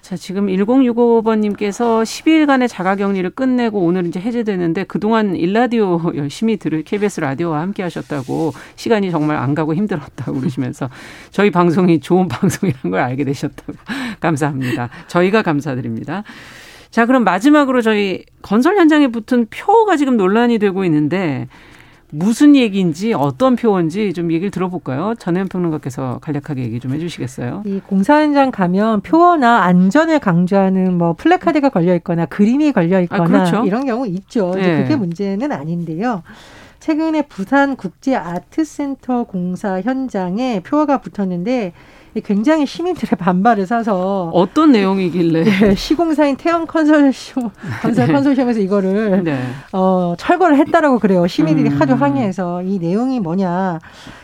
[0.06, 7.60] 자, 지금 1065번님께서 10일간의 자가격리를 끝내고 오늘 이제 해제되는데 그동안 일라디오 열심히 들을 KBS 라디오와
[7.60, 10.88] 함께 하셨다고 시간이 정말 안 가고 힘들었다고 그러시면서
[11.32, 13.72] 저희 방송이 좋은 방송이라는 걸 알게 되셨다고
[14.20, 14.90] 감사합니다.
[15.08, 16.22] 저희가 감사드립니다.
[16.96, 21.46] 자, 그럼 마지막으로 저희 건설 현장에 붙은 표가 지금 논란이 되고 있는데
[22.10, 25.12] 무슨 얘기인지 어떤 표현지 좀 얘기를 들어볼까요?
[25.18, 27.64] 전혜연 평론가께서 간략하게 얘기 좀 해주시겠어요?
[27.66, 33.26] 이 공사 현장 가면 표어나 안전을 강조하는 뭐 플래카드가 걸려 있거나 그림이 걸려 있거나 아,
[33.26, 33.66] 그렇죠?
[33.66, 34.54] 이런 경우 있죠.
[34.54, 34.80] 네.
[34.80, 36.22] 그게 문제는 아닌데요.
[36.80, 41.74] 최근에 부산 국제 아트센터 공사 현장에 표어가 붙었는데
[42.20, 47.50] 굉장히 시민들의 반발을 사서 어떤 내용이길래 네, 시공사인 태영 컨설시엄
[47.82, 48.12] 건설 네.
[48.12, 49.38] 컨소시엄에서 이거를 네.
[49.72, 51.26] 어, 철거를 했다라고 그래요.
[51.26, 51.80] 시민들이 음.
[51.80, 53.78] 하도 항의해서 이 내용이 뭐냐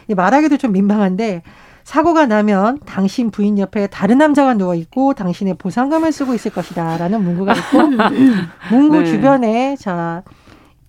[0.09, 1.43] 말하기도 좀 민망한데
[1.85, 7.55] 사고가 나면 당신 부인 옆에 다른 남자가 누워 있고 당신의 보상금을 쓰고 있을 것이다라는 문구가
[7.55, 7.79] 있고
[8.71, 9.05] 문구 네.
[9.07, 10.23] 주변에 자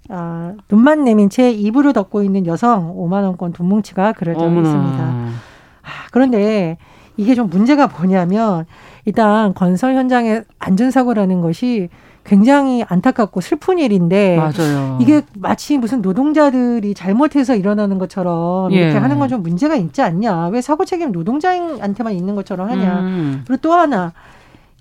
[0.10, 4.70] 아, 눈만 내민 채 이불을 덮고 있는 여성 5만 원권 돈 뭉치가 그려져 어머나.
[4.70, 5.04] 있습니다.
[5.04, 6.78] 아, 그런데
[7.18, 8.66] 이게 좀 문제가 뭐냐면
[9.06, 11.90] 일단 건설 현장의 안전사고라는 것이
[12.26, 14.98] 굉장히 안타깝고 슬픈 일인데 맞아요.
[15.02, 18.78] 이게 마치 무슨 노동자들이 잘못해서 일어나는 것처럼 예.
[18.78, 20.48] 이렇게 하는 건 좀 문제가 있지 않냐?
[20.48, 23.00] 왜 사고 책임 노동자한테만 있는 것처럼 하냐?
[23.02, 23.44] 음.
[23.46, 24.14] 그리고 또 하나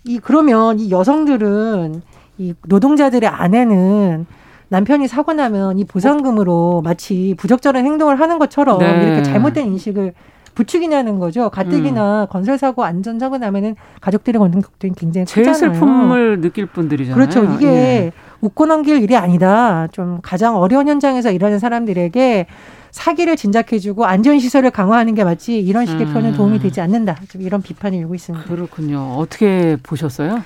[0.05, 2.03] 이 그러면 이 여성들은
[2.38, 4.27] 이 노동자들의 아내는
[4.68, 9.03] 남편이 사고 나면 이 보상금으로 마치 부적절한 행동을 하는 것처럼 네.
[9.05, 10.14] 이렇게 잘못된 인식을
[10.55, 11.51] 부추기냐는 거죠.
[11.51, 12.27] 가뜩이나 음.
[12.31, 15.75] 건설 사고 안전 사고 나면은 걷는 걱정이 굉장히 제일 크잖아요.
[15.75, 17.15] 슬픔을 느낄 분들이잖아요.
[17.15, 17.45] 그렇죠.
[17.55, 18.12] 이게 예.
[18.41, 19.88] 웃고 넘길 일이 아니다.
[19.93, 22.47] 좀 가장 어려운 현장에서 일하는 사람들에게
[22.91, 26.12] 사기를 진작해주고 안전시설을 강화하는 게 맞지 이런 식의 음.
[26.12, 27.17] 표현은 도움이 되지 않는다.
[27.29, 28.45] 좀 이런 비판이 일고 있습니다.
[28.47, 29.15] 그렇군요.
[29.17, 30.43] 어떻게 보셨어요?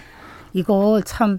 [0.57, 1.39] 이거 참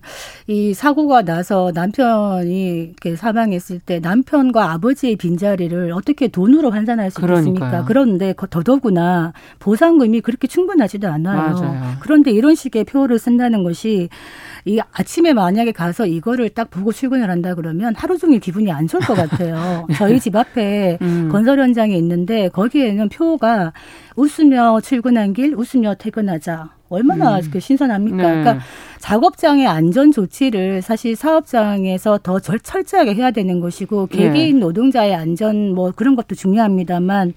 [0.49, 7.49] 이 사고가 나서 남편이 이렇게 사망했을 때 남편과 아버지의 빈자리를 어떻게 돈으로 환산할 수 그러니까요.
[7.53, 7.83] 있겠습니까?
[7.85, 11.53] 그런데 더더구나 보상금이 그렇게 충분하지도 않아요.
[11.59, 11.93] 맞아요.
[11.99, 14.07] 그런데 이런 식의 표를 쓴다는 것이
[14.63, 19.01] 이 아침에 만약에 가서 이거를 딱 보고 출근을 한다 그러면 하루 종일 기분이 안 좋을
[19.03, 19.85] 것 같아요.
[19.97, 21.29] 저희 집 앞에 음.
[21.29, 23.73] 건설 현장에 있는데 거기에는 표가
[24.15, 26.76] 웃으며 출근한 길, 웃으며 퇴근하자.
[26.89, 27.49] 얼마나 음.
[27.51, 28.17] 그 신선합니까?
[28.17, 28.23] 네.
[28.23, 28.59] 그러니까
[28.99, 34.59] 작업장의 안전 조치를 사실 사업장에서 더 철저하게 해야 되는 것이고 개개인 네.
[34.59, 37.33] 노동자의 안전 뭐 그런 것도 중요합니다만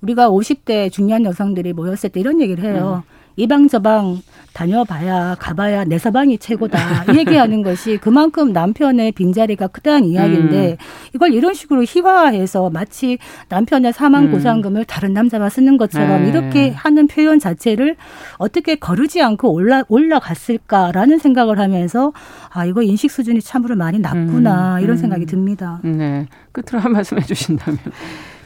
[0.00, 3.02] 우리가 50대 중년 여성들이 모였을 때 이런 얘기를 해요.
[3.06, 3.15] 음.
[3.36, 4.22] 이방 저방
[4.54, 6.78] 다녀봐야 가봐야 내 서방이 최고다
[7.14, 10.76] 얘기하는 것이 그만큼 남편의 빈자리가 크다는 이야기인데 음.
[11.14, 13.18] 이걸 이런 식으로 희화화해서 마치
[13.50, 14.30] 남편의 사망 음.
[14.30, 16.30] 보상금을 다른 남자가 쓰는 것처럼 네.
[16.30, 17.96] 이렇게 하는 표현 자체를
[18.38, 22.14] 어떻게 거르지 않고 올라 올라갔을까라는 생각을 하면서
[22.48, 24.82] 아 이거 인식 수준이 참으로 많이 낮구나 음.
[24.82, 25.80] 이런 생각이 듭니다.
[25.84, 27.78] 네 끝으로 한 말씀 해주신다면.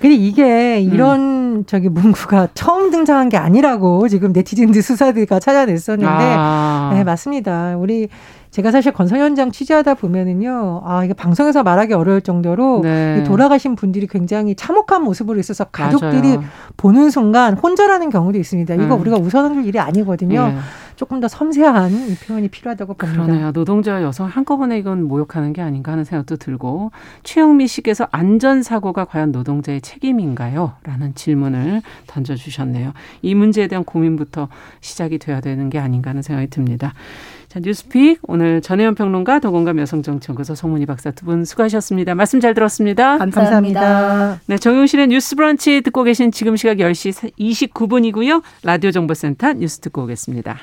[0.00, 1.64] 근데 이게 이런 음.
[1.66, 6.90] 저기 문구가 처음 등장한 게 아니라고 지금 네티즌들 수사들가 찾아냈었는데 아.
[6.94, 7.76] 네 맞습니다.
[7.76, 8.08] 우리
[8.50, 13.22] 제가 사실 건설 현장 취재하다 보면은요, 아, 이게 방송에서 말하기 어려울 정도로 네.
[13.22, 16.42] 돌아가신 분들이 굉장히 참혹한 모습으로 있어서 가족들이 맞아요.
[16.76, 18.74] 보는 순간 혼절하는 경우도 있습니다.
[18.74, 19.00] 이거 음.
[19.00, 20.48] 우리가 웃어넘길 일이 아니거든요.
[20.48, 20.56] 네.
[21.00, 23.22] 조금 더 섬세한 이 표현이 필요하다고 봅니다.
[23.24, 23.52] 그러네요.
[23.52, 29.80] 노동자와 여성 한꺼번에 이건 모욕하는 게 아닌가 하는 생각도 들고 최영미 씨께서 안전사고가 과연 노동자의
[29.80, 30.74] 책임인가요?
[30.82, 32.92] 라는 질문을 던져주셨네요.
[33.22, 34.48] 이 문제에 대한 고민부터
[34.82, 36.92] 시작이 돼야 되는 게 아닌가 하는 생각이 듭니다.
[37.48, 42.14] 자, 뉴스픽 오늘 전혜연 평론가 더공감 여성정치연구소 송문희 박사 두 분 수고하셨습니다.
[42.14, 43.16] 말씀 잘 들었습니다.
[43.16, 43.80] 감사합니다.
[43.80, 44.40] 감사합니다.
[44.44, 48.42] 네, 정용실의 뉴스 브런치 듣고 계신 지금 시각 10시 29분이고요.
[48.64, 50.58] 라디오 정보센터 뉴스 듣고 오겠습니다.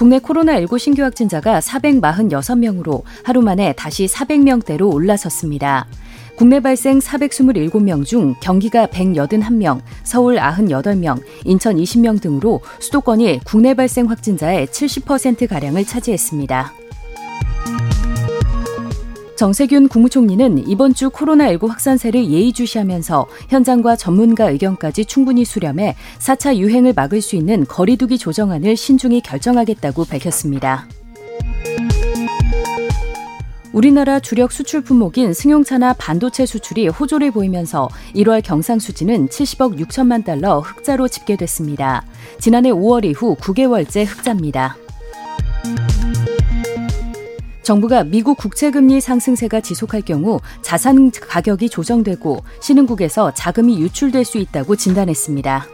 [0.00, 5.86] 국내 코로나19 신규 확진자가 446명으로 하루 만에 다시 400명대로 올라섰습니다.
[6.36, 14.68] 국내 발생 427명 중 경기가 181명, 서울 98명, 인천 20명 등으로 수도권이 국내 발생 확진자의
[14.68, 16.72] 70%가량을 차지했습니다.
[19.40, 27.22] 정세균 국무총리는 이번 주 코로나19 확산세를 예의주시하면서 현장과 전문가 의견까지 충분히 수렴해 4차 유행을 막을
[27.22, 30.86] 수 있는 거리두기 조정안을 신중히 결정하겠다고 밝혔습니다.
[33.72, 41.08] 우리나라 주력 수출 품목인 승용차나 반도체 수출이 호조를 보이면서 1월 경상수지는 70억 6천만 달러 흑자로
[41.08, 42.04] 집계됐습니다.
[42.40, 44.76] 지난해 5월 이후 9개월째 흑자입니다.
[47.62, 55.66] 정부가 미국 국채금리 상승세가 지속할 경우 자산 가격이 조정되고 신흥국에서 자금이 유출될 수 있다고 진단했습니다.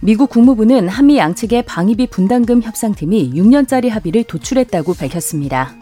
[0.00, 5.74] 미국 국무부는 한미 양측의 방위비 분담금 협상팀이 6년짜리 합의를 도출했다고 밝혔습니다.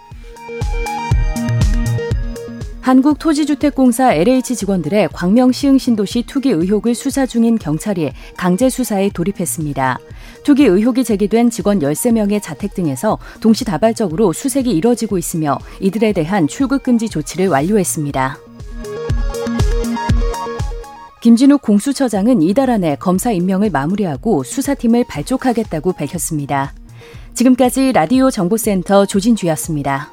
[2.85, 9.99] 한국토지주택공사 LH 직원들의 광명 시흥 신도시 투기 의혹을 수사 중인 경찰이 강제 수사에 돌입했습니다.
[10.43, 17.09] 투기 의혹이 제기된 직원 13명의 자택 등에서 동시다발적으로 수색이 이뤄지고 있으며 이들에 대한 출국 금지
[17.09, 18.37] 조치를 완료했습니다.
[21.23, 26.75] 김진욱 공수처장은 이달 안에 검사 임명을 마무리하고 수사팀을 발족하겠다고 밝혔습니다.
[27.33, 30.13] 지금까지 라디오 정보센터 조진주였습니다.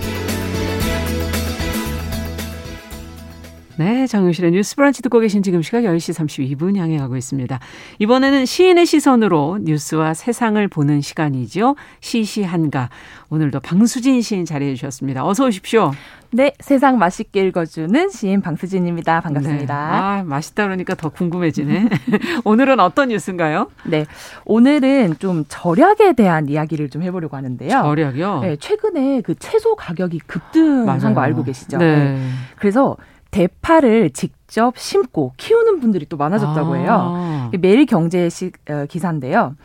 [3.81, 6.13] 네, 정용실의 뉴스 브런치 듣고 계신 지금 시각 10시
[6.55, 7.59] 32분 향해 가고 있습니다.
[7.97, 11.75] 이번에는 시인의 시선으로 뉴스와 세상을 보는 시간이죠.
[11.99, 12.91] 시시한가.
[13.31, 15.25] 오늘도 방수진 시인 자리해 주셨습니다.
[15.25, 15.93] 어서 오십시오.
[16.29, 19.21] 네, 세상 맛있게 읽어주는 시인 방수진입니다.
[19.21, 19.63] 반갑습니다.
[19.65, 19.97] 네.
[19.97, 21.89] 아, 맛있다 그러니까 더 궁금해지네.
[22.45, 23.71] 오늘은 어떤 뉴스인가요?
[23.85, 24.05] 네,
[24.45, 27.81] 오늘은 좀 절약에 대한 이야기를 좀 해보려고 하는데요.
[27.81, 28.39] 절약이요?
[28.41, 31.15] 네, 최근에 그 채소 가격이 급등한 맞아요.
[31.15, 31.79] 거 알고 계시죠?
[31.79, 31.95] 네.
[32.13, 32.29] 네.
[32.57, 32.95] 그래서
[33.31, 36.87] 대파를 직접 심고 키우는 분들이 또 많아졌다고 해요.
[36.91, 37.51] 아.
[37.59, 39.55] 매일 경제 시, 어, 기사인데요.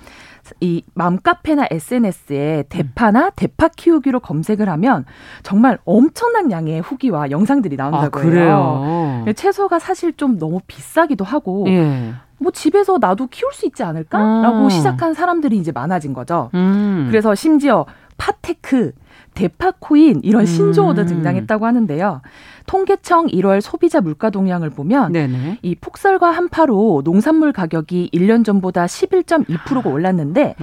[0.60, 5.04] 이 맘카페나 SNS에 대파나 대파 키우기로 검색을 하면
[5.42, 9.24] 정말 엄청난 양의 후기와 영상들이 나온다고 아, 해요.
[9.34, 12.12] 채소가 사실 좀 너무 비싸기도 하고 예.
[12.38, 14.68] 뭐 집에서 나도 키울 수 있지 않을까라고 아.
[14.68, 16.50] 시작한 사람들이 이제 많아진 거죠.
[16.54, 17.06] 음.
[17.10, 17.86] 그래서 심지어
[18.26, 18.92] 파테크,
[19.34, 21.06] 대파코인 이런 신조어도 음.
[21.06, 22.22] 등장했다고 하는데요.
[22.66, 25.58] 통계청 1월 소비자 물가 동향을 보면 네네.
[25.62, 30.56] 이 폭설과 한파로 농산물 가격이 1년 전보다 11.2%가 올랐는데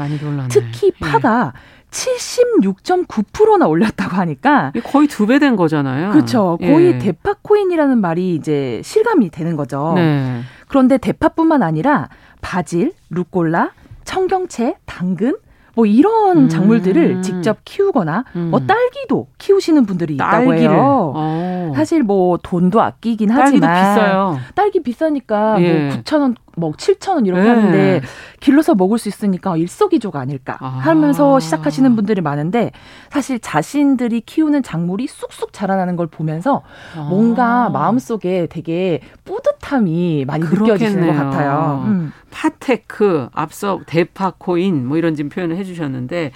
[0.50, 1.00] 특히 예.
[1.00, 1.84] 파가 예.
[1.92, 6.12] 76.9%나 올렸다고 하니까 거의 두 배 된 거잖아요.
[6.12, 6.58] 그렇죠.
[6.60, 6.98] 거의 예.
[6.98, 9.94] 대파코인이라는 말이 이제 실감이 되는 거죠.
[9.96, 10.42] 네.
[10.68, 12.10] 그런데 대파뿐만 아니라
[12.42, 13.72] 바질, 루꼴라,
[14.06, 15.36] 청경채, 당근,
[15.76, 16.50] 뭐 이런 음.
[16.50, 18.50] 작물들을 직접 키우거나 뭐 음.
[18.52, 20.72] 뭐 딸기도 키우시는 분들이 있다고 딸기를.
[20.72, 21.14] 해요.
[21.16, 21.72] 어.
[21.76, 24.40] 사실 뭐 돈도 아끼긴 하지만 딸기도 비싸요.
[24.56, 25.88] 딸기 비싸니까 뭐 예.
[25.90, 27.48] 뭐 9천 원, 뭐 7천 원 이렇게 예.
[27.48, 28.02] 하는데
[28.40, 30.68] 길러서 먹을 수 있으니까 일석이조가 아닐까 아.
[30.68, 32.72] 하면서 시작하시는 분들이 많은데
[33.10, 36.62] 사실 자신들이 키우는 작물이 쑥쑥 자라나는 걸 보면서
[36.96, 37.02] 아.
[37.10, 40.74] 뭔가 마음속에 되게 뿌듯함이 많이 그렇겠네요.
[40.74, 41.84] 느껴지는 것 같아요.
[41.86, 42.12] 음.
[42.32, 46.32] 파테크 앞서 대파코인 뭐 이런 지금 표현을 해주셨는데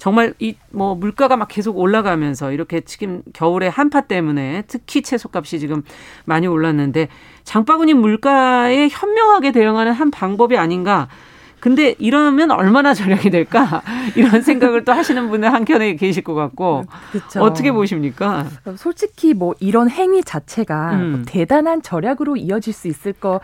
[0.00, 5.82] 정말 이 뭐 물가가 막 계속 올라가면서 이렇게 지금 겨울에 한파 때문에 특히 채소값이 지금
[6.24, 7.08] 많이 올랐는데
[7.44, 11.08] 장바구니 물가에 현명하게 대응하는 한 방법이 아닌가.
[11.58, 13.82] 근데 이러면 얼마나 절약이 될까
[14.16, 17.42] 이런 생각을 또 하시는 분들 한켠에 계실 것 같고 그쵸.
[17.42, 18.46] 어떻게 보십니까?
[18.76, 21.10] 솔직히 뭐 이런 행위 자체가 음.
[21.10, 23.40] 뭐 대단한 절약으로 이어질 수 있을 거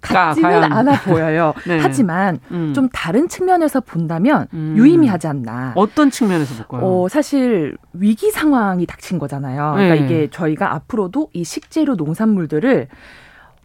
[0.00, 1.54] 같지는 않아 보여요.
[1.66, 1.78] 네.
[1.80, 2.72] 하지만 음.
[2.74, 4.74] 좀 다른 측면에서 본다면 음.
[4.76, 5.72] 유의미하지 않나.
[5.74, 6.86] 어떤 측면에서 볼까요?
[6.86, 9.72] 어, 사실 위기 상황이 닥친 거잖아요.
[9.74, 10.04] 그러니까 네.
[10.04, 12.88] 이게 저희가 앞으로도 이 식재료 농산물들을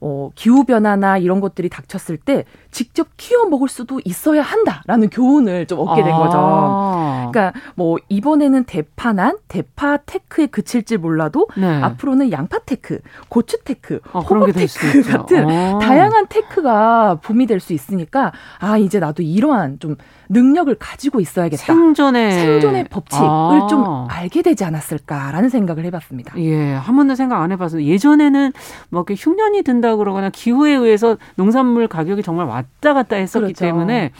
[0.01, 6.03] 어, 기후변화나 이런 것들이 닥쳤을 때 직접 키워 먹을 수도 있어야 한다라는 교훈을 좀 얻게
[6.03, 6.37] 된 거죠.
[6.37, 7.29] 아.
[7.31, 11.81] 그러니까 뭐 이번에는 대파난, 대파 테크에 그칠지 몰라도 네.
[11.81, 15.79] 앞으로는 양파 테크, 고추 테크, 어, 호박 테크 같은 아.
[15.79, 19.95] 다양한 테크가 붐이 될 수 있으니까 아 이제 나도 이러한 좀
[20.29, 21.63] 능력을 가지고 있어야겠다.
[21.63, 23.67] 생존의 생존의 법칙을 아.
[23.69, 26.33] 좀 알게 되지 않았을까라는 생각을 해봤습니다.
[26.39, 28.51] 예, 한 번도 생각 안 해봐서 예전에는
[28.89, 33.65] 뭐 이렇게 흉년이 든다 그러거나 기후에 의해서 농산물 가격이 정말 왔다 갔다 했었기 그렇죠.
[33.65, 34.11] 때문에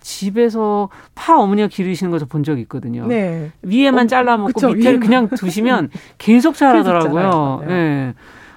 [0.00, 3.06] 집에서 파 어머니가 기르시는 거저본 적이 있거든요.
[3.06, 3.52] 네.
[3.62, 7.60] 위에만 어, 잘라 먹고 그쵸, 밑에를 그냥 두시면 계속 자라더라고요.
[7.64, 7.66] 예.
[7.66, 8.14] 네.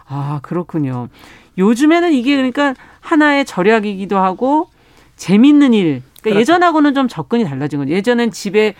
[0.07, 1.07] 아, 그렇군요.
[1.57, 4.69] 요즘에는 이게 그러니까 하나의 절약이기도 하고
[5.15, 6.01] 재밌는 일.
[6.25, 6.39] 그러니까 그렇죠.
[6.39, 7.91] 예전하고는 좀 접근이 달라진 거죠.
[7.91, 8.73] 예전엔 집에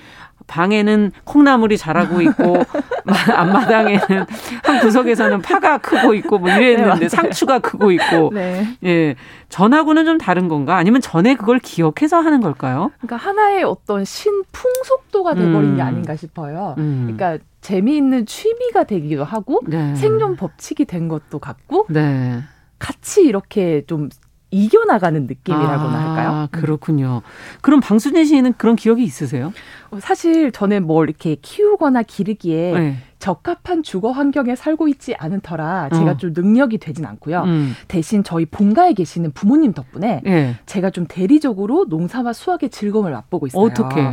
[0.48, 2.58] 방에는 콩나물이 자라고 있고
[3.34, 4.26] 앞마당에는
[4.64, 8.68] 한 구석에서는 파가 크고 있고 뭐 이랬는데 네, 상추가 크고 있고 네.
[8.84, 9.16] 예
[9.50, 12.92] 전하고는 좀 다른 건가 아니면 전에 그걸 기억해서 하는 걸까요?
[12.98, 15.76] 그러니까 하나의 어떤 신풍속도가 돼버린 음.
[15.78, 16.76] 게 아닌가 싶어요.
[16.78, 17.16] 음.
[17.16, 19.96] 그러니까 재미있는 취미가 되기도 하고 네.
[19.96, 22.42] 생존 법칙이 된 것도 같고 네.
[22.78, 24.10] 같이 이렇게 좀
[24.52, 26.48] 이겨나가는 느낌이라고나 아, 할까요?
[26.52, 27.22] 그렇군요.
[27.62, 29.54] 그럼 방수진 씨는 그런 기억이 있으세요?
[29.92, 32.98] 어, 사실 저는 뭘 이렇게 키우거나 기르기에 네.
[33.26, 36.18] 적합한 주거 환경에 살고 있지 않은 터라 제가 어.
[36.18, 37.42] 좀 능력이 되진 않고요.
[37.42, 37.74] 음.
[37.88, 40.56] 대신 저희 본가에 계시는 부모님 덕분에 예.
[40.68, 43.64] 제가 좀 대리적으로 농사와 수확의 즐거움을 맛보고 있어요.
[43.64, 44.12] 어떻게?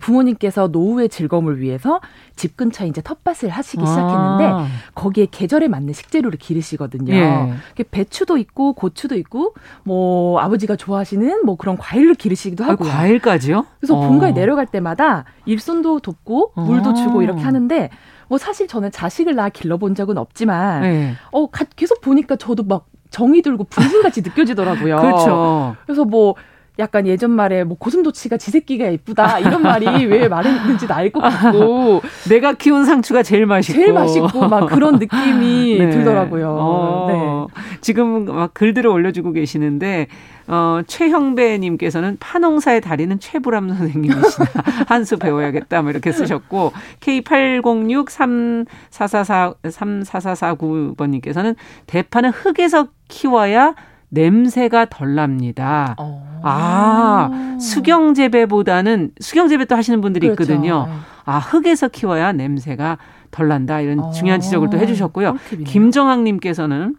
[0.00, 2.00] 부모님께서 노후의 즐거움을 위해서
[2.34, 4.66] 집 근처에 이제 텃밭을 하시기 시작했는데 아.
[4.96, 7.14] 거기에 계절에 맞는 식재료를 기르시거든요.
[7.14, 7.52] 예.
[7.92, 12.90] 배추도 있고 고추도 있고 뭐 아버지가 좋아하시는 뭐 그런 과일을 기르시기도 아, 하고요.
[12.90, 13.66] 과일까지요?
[13.78, 14.08] 그래서 어.
[14.08, 16.94] 본가에 내려갈 때마다 일손도 돕고 물도 어.
[16.94, 17.90] 주고 이렇게 하는데
[18.28, 21.14] 뭐 사실 저는 자식을 낳아 길러본 적은 없지만 네.
[21.32, 24.96] 어 가- 계속 보니까 저도 막 정이 들고 분신같이 느껴지더라고요.
[25.00, 25.76] 그렇죠.
[25.86, 26.34] 그래서 뭐
[26.78, 32.02] 약간 예전 말에 뭐 고슴도치가 지 새끼가 예쁘다 이런 말이 왜 말했는지도 알 것 같고
[32.28, 35.90] 내가 키운 상추가 제일 맛있고 제일 맛있고 막 그런 느낌이 네.
[35.90, 36.56] 들더라고요.
[36.60, 37.46] 어,
[37.80, 40.06] 지금 막 글들을 올려주고 계시는데
[40.46, 44.44] 어, 최형배님께서는 파농사의 달인은 최불암 선생님이시다.
[44.88, 45.82] 한수 배워야겠다.
[45.82, 51.54] 뭐 이렇게 쓰셨고 K80634444 34449번님께서는
[51.86, 53.74] 대파는 흙에서 키워야
[54.10, 55.94] 냄새가 덜 납니다.
[55.98, 56.40] 어.
[56.42, 60.44] 아, 수경 재배보다는 수경 재배 또 하시는 분들이 그렇죠.
[60.52, 60.86] 있거든요.
[60.86, 60.92] 네.
[61.24, 62.98] 아, 흙에서 키워야 냄새가
[63.30, 63.80] 덜 난다.
[63.80, 64.10] 이런 어.
[64.10, 65.32] 중요한 지적을 또 해 주셨고요.
[65.32, 65.64] 꿀팁이네요.
[65.66, 66.96] 김정학 님께서는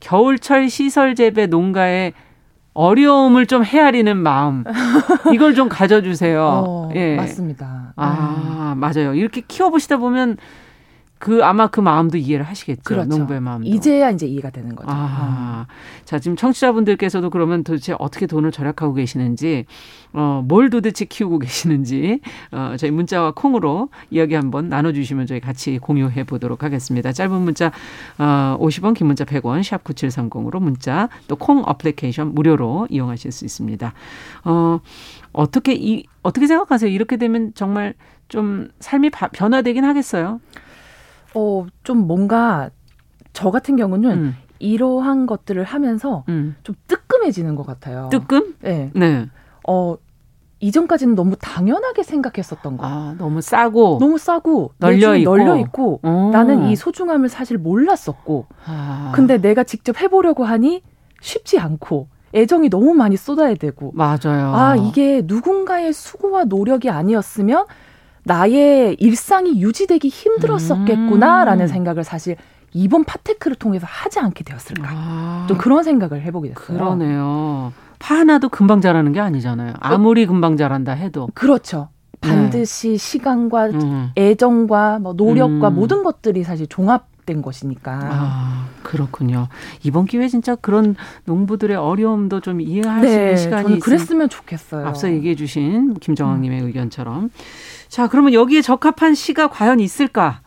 [0.00, 2.12] 겨울철 시설 재배 농가의
[2.72, 4.64] 어려움을 좀 헤아리는 마음
[5.32, 6.42] 이걸 좀 가져주세요.
[6.66, 7.16] 어, 예.
[7.16, 7.92] 맞습니다.
[7.96, 9.14] 아 맞아요.
[9.14, 10.36] 이렇게 키워보시다 보면
[11.20, 12.80] 그 아마 그 마음도 이해를 하시겠죠.
[12.82, 13.08] 그렇죠.
[13.08, 13.68] 농부의 마음도.
[13.68, 14.88] 이제야 이제 이해가 되는 거죠.
[14.90, 15.66] 아,
[16.06, 19.66] 자 지금 청취자분들께서도 그러면 도대체 어떻게 돈을 절약하고 계시는지,
[20.14, 22.20] 어, 뭘 도대체 키우고 계시는지,
[22.52, 27.12] 어, 저희 문자와 콩으로 이야기 한번 나눠주시면 저희 같이 공유해 보도록 하겠습니다.
[27.12, 27.70] 짧은 문자
[28.18, 33.92] 어, 50원, 긴 문자 100원, 샵 9730으로 문자 또 콩 어플리케이션 무료로 이용하실 수 있습니다.
[34.44, 34.80] 어,
[35.32, 36.90] 어떻게 이 어떻게 생각하세요?
[36.90, 37.92] 이렇게 되면 정말
[38.28, 40.40] 좀 삶이 바, 변화되긴 하겠어요.
[41.34, 42.70] 어, 좀 뭔가
[43.32, 46.56] 저 같은 경우는 음, 이러한 것들을 하면서 음.
[46.62, 48.08] 좀 뜨끔해지는 것 같아요.
[48.10, 48.54] 뜨끔?
[48.60, 48.90] 네.
[48.94, 49.28] 네.
[49.66, 49.96] 어,
[50.60, 52.86] 이전까지는 너무 당연하게 생각했었던 거.
[52.86, 55.36] 아, 너무 싸고 너무 싸고 널려 있고.
[55.36, 56.30] 널려 있고 어.
[56.32, 60.82] 나는 이 소중함을 사실 몰랐었고 아, 근데 내가 직접 해보려고 하니
[61.22, 64.54] 쉽지 않고 애정이 너무 많이 쏟아야 되고 맞아요.
[64.54, 67.64] 아 이게 누군가의 수고와 노력이 아니었으면
[68.30, 71.66] 나의 일상이 유지되기 힘들었었겠구나라는 음.
[71.66, 72.36] 생각을 사실
[72.72, 76.78] 이번 파테크를 통해서 하지 않게 되었을까 아, 좀 그런 생각을 해보게 됐어요.
[76.78, 77.72] 그러네요.
[77.98, 79.72] 파 하나도 금방 자라는 게 아니잖아요.
[79.80, 81.28] 아무리 금방 자란다 해도.
[81.34, 81.88] 그렇죠.
[82.20, 84.10] 반드시 시간과 음.
[84.16, 85.74] 애정과 뭐 노력과 음.
[85.74, 87.98] 모든 것들이 사실 종합된 것이니까.
[88.00, 89.48] 아, 그렇군요.
[89.82, 94.86] 이번 기회에 진짜 그런 농부들의 어려움도 좀 이해할 수 있는 시간이 저는 그랬으면 좋겠어요.
[94.86, 97.30] 앞서 얘기해 주신 김정학님의 의견처럼.
[97.90, 100.40] 자, 그러면 여기에 적합한 시가 과연 있을까?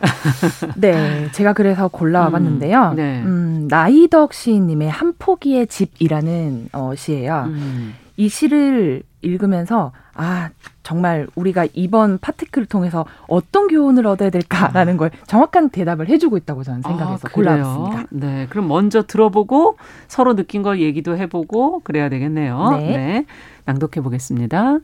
[0.76, 2.92] 네, 제가 그래서 골라와 음, 봤는데요.
[2.94, 3.22] 네.
[3.22, 7.44] 음, 나이덕 시인님의 한 포기의 집이라는 어, 시예요.
[7.46, 7.94] 음.
[8.16, 10.50] 이 시를 읽으면서 아
[10.82, 16.82] 정말 우리가 이번 파테크를 통해서 어떤 교훈을 얻어야 될까라는 걸 정확한 대답을 해주고 있다고 저는
[16.82, 17.32] 생각해서 아?
[17.32, 18.06] 골라봤습니다.
[18.10, 19.78] 네, 그럼 먼저 들어보고
[20.08, 22.76] 서로 느낀 걸 얘기도 해보고 그래야 되겠네요.
[22.80, 23.24] 네.
[23.64, 24.80] 낭독해 보겠습니다.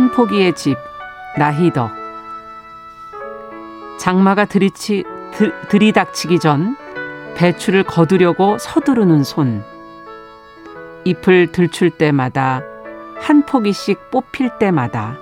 [0.00, 0.78] 한 포기의 집
[1.36, 1.90] 나희덕
[3.98, 6.74] 장마가 들이치, 들, 들이닥치기 전
[7.36, 9.62] 배추를 거두려고 서두르는 손.
[11.04, 12.62] 잎을 들출 때마다
[13.18, 15.18] 한 포기씩 뽑힐 때마다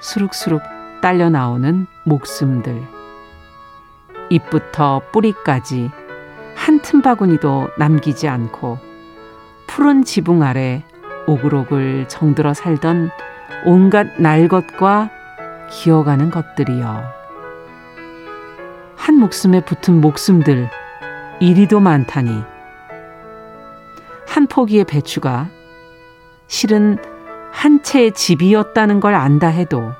[0.00, 0.60] 수룩수룩
[1.00, 2.82] 딸려 나오는 목숨들.
[4.28, 5.88] 잎부터 뿌리까지
[6.56, 8.80] 한 틈바구니도 남기지 않고
[9.68, 10.82] 푸른 지붕 아래
[11.28, 13.10] 오글오글 정들어 살던
[13.64, 15.10] 온갖 날 것과
[15.70, 17.04] 기어가는 것들이여.
[18.96, 20.68] 한 목숨에 붙은 목숨들
[21.40, 22.42] 이리도 많다니.
[24.26, 25.48] 한 포기의 배추가
[26.46, 26.98] 실은
[27.50, 29.92] 한 채의 집이었다는 걸 안다 해도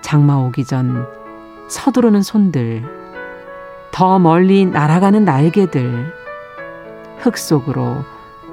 [0.00, 1.06] 장마 오기 전
[1.68, 2.84] 서두르는 손들
[3.92, 6.12] 더 멀리 날아가는 날개들
[7.18, 8.04] 흙 속으로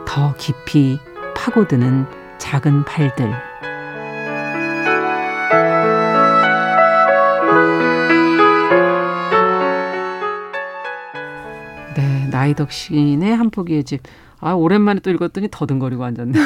[0.06, 1.00] 더 깊이
[1.36, 2.06] 파고드는
[2.38, 3.34] 작은 팔들
[12.44, 14.02] 라이덕신의 한 포기의 집.
[14.40, 16.34] 아, 오랜만에 또 읽었더니 더듬거리고 앉았네.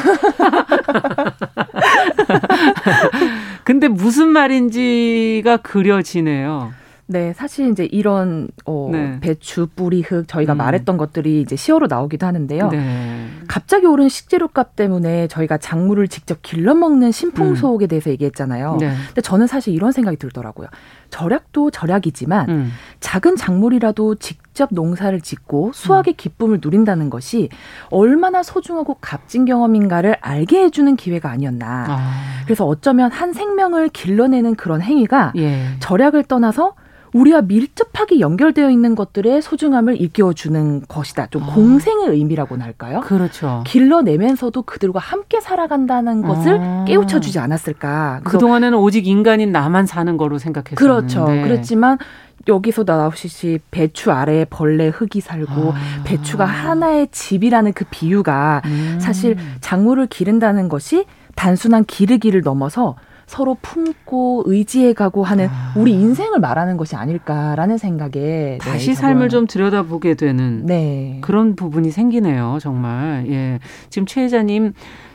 [3.64, 6.72] 근데 무슨 말인지가 그려지네요.
[7.10, 9.18] 네, 사실 이제 이런 어 네.
[9.20, 10.58] 배추, 뿌리, 흙 저희가 음.
[10.58, 12.68] 말했던 것들이 이제 시어로 나오기도 하는데요.
[12.68, 13.26] 네.
[13.48, 17.88] 갑자기 오른 식재료값 때문에 저희가 작물을 직접 길러 먹는 신풍속에 음.
[17.88, 18.76] 대해서 얘기했잖아요.
[18.78, 18.92] 네.
[19.06, 20.68] 근데 저는 사실 이런 생각이 들더라고요.
[21.10, 22.72] 절약도 절약이지만 음.
[23.00, 26.16] 작은 작물이라도 직접 농사를 짓고 수확의 음.
[26.16, 27.48] 기쁨을 누린다는 것이
[27.90, 31.86] 얼마나 소중하고 값진 경험인가를 알게 해주는 기회가 아니었나.
[31.88, 32.22] 아.
[32.44, 35.66] 그래서 어쩌면 한 생명을 길러내는 그런 행위가 예.
[35.80, 36.74] 절약을 떠나서
[37.18, 41.26] 우리와 밀접하게 연결되어 있는 것들의 소중함을 일깨워주는 것이다.
[41.26, 41.46] 좀 아.
[41.46, 43.00] 공생의 의미라고나 할까요?
[43.00, 43.64] 그렇죠.
[43.66, 46.84] 길러내면서도 그들과 함께 살아간다는 것을 아.
[46.86, 48.20] 깨우쳐주지 않았을까.
[48.24, 50.76] 그동안에는 오직 인간인 나만 사는 거로 생각했었는데.
[50.76, 51.26] 그렇죠.
[51.42, 51.98] 그렇지만
[52.46, 56.02] 여기서 나오시지 배추 아래에 벌레 흙이 살고 아.
[56.04, 58.98] 배추가 하나의 집이라는 그 비유가 음.
[59.00, 61.04] 사실 작물을 기른다는 것이
[61.34, 62.96] 단순한 기르기를 넘어서
[63.28, 65.74] 서로 품고 의지해가고 하는 아.
[65.76, 71.18] 우리 인생을 말하는 것이 아닐까라는 생각에 네, 다시 네, 삶을 좀 들여다보게 되는 네.
[71.20, 72.58] 그런 부분이 생기네요.
[72.60, 73.60] 정말 예
[73.90, 74.72] 지금 최 회장님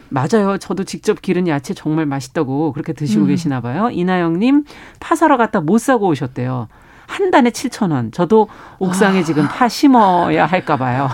[0.09, 0.59] 맞아요.
[0.59, 3.27] 저도 직접 기른 야채 정말 맛있다고 그렇게 드시고 음.
[3.29, 3.89] 계시나 봐요.
[3.91, 4.63] 이나영님
[4.99, 6.67] 파 사러 갔다 못 사고 오셨대요.
[7.07, 8.11] 한 단에 7천 원.
[8.11, 8.47] 저도
[8.77, 9.23] 옥상에 아.
[9.23, 11.09] 지금 파 심어야 할까 봐요.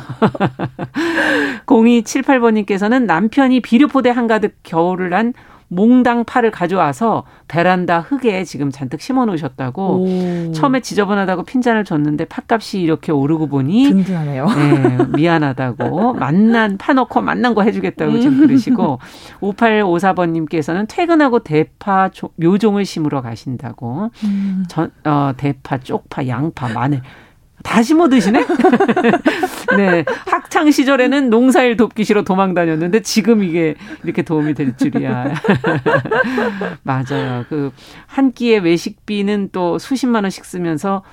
[1.65, 5.33] 0278번님께서는 남편이 비료포대 한가득 겨울을 난
[5.69, 10.51] 몽당 파를 가져와서 베란다 흙에 지금 잔뜩 심어 놓으셨다고 오.
[10.51, 14.47] 처음에 지저분하다고 핀잔을 줬는데 팥값이 이렇게 오르고 보니 든든하네요.
[14.47, 18.99] 네, 미안하다고 만난 파 넣고 만난 거 해주겠다고 지금 그러시고
[19.41, 24.65] 5854번님께서는 퇴근하고 대파 묘종을 심으러 가신다고 음.
[24.67, 27.01] 전, 어, 대파, 쪽파, 양파, 마늘
[27.63, 28.45] 다 심어 드시네?
[29.77, 30.05] 네.
[30.25, 35.33] 학창 시절에는 농사일 돕기 싫어 도망 다녔는데 지금 이게 이렇게 도움이 될 줄이야.
[36.83, 37.45] 맞아요.
[37.49, 37.71] 그
[38.07, 41.03] 한 끼에 외식비는 또 수십만 원씩 쓰면서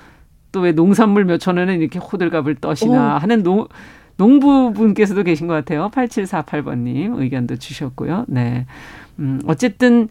[0.51, 3.19] 또 왜 농산물 몇천 원은 이렇게 호들갑을 떠시나 오.
[3.19, 3.67] 하는 농,
[4.15, 5.89] 농부분께서도 계신 것 같아요.
[5.93, 8.25] 8748번님 의견도 주셨고요.
[8.27, 8.65] 네.
[9.19, 10.07] 음, 어쨌든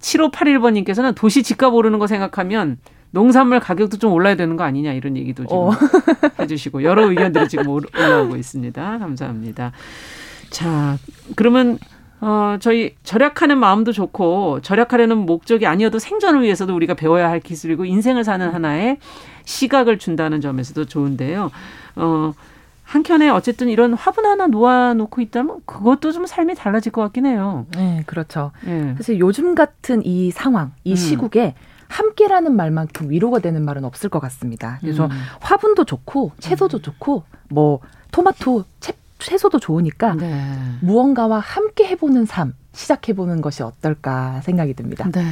[0.00, 2.78] 7581번님께서는 도시 집값 오르는 거 생각하면
[3.12, 5.70] 농산물 가격도 좀 올라야 되는 거 아니냐 이런 얘기도 지금 어.
[6.38, 8.98] 해주시고 여러 의견들이 지금 올라오고 있습니다.
[8.98, 9.72] 감사합니다.
[10.50, 10.96] 자,
[11.36, 11.78] 그러면
[12.20, 18.24] 어, 저희 절약하는 마음도 좋고 절약하려는 목적이 아니어도 생존을 위해서도 우리가 배워야 할 기술이고 인생을
[18.24, 18.98] 사는 하나의
[19.44, 21.50] 시각을 준다는 점에서도 좋은데요.
[21.96, 22.34] 어,
[22.84, 27.66] 한켠에 어쨌든 이런 화분 하나 놓아놓고 있다면 그것도 좀 삶이 달라질 것 같긴 해요.
[27.74, 28.50] 네, 그렇죠.
[28.64, 28.94] 네.
[28.96, 30.96] 사실 요즘 같은 이 상황, 이 음.
[30.96, 31.54] 시국에
[31.90, 34.78] 함께라는 말만큼 위로가 되는 말은 없을 것 같습니다.
[34.80, 35.10] 그래서 음.
[35.40, 36.82] 화분도 좋고 채소도 음.
[36.82, 37.80] 좋고 뭐
[38.12, 40.56] 토마토 채, 채소도 좋으니까 네.
[40.80, 45.08] 무언가와 함께 해보는 삶 시작해보는 것이 어떨까 생각이 듭니다.
[45.12, 45.24] 네,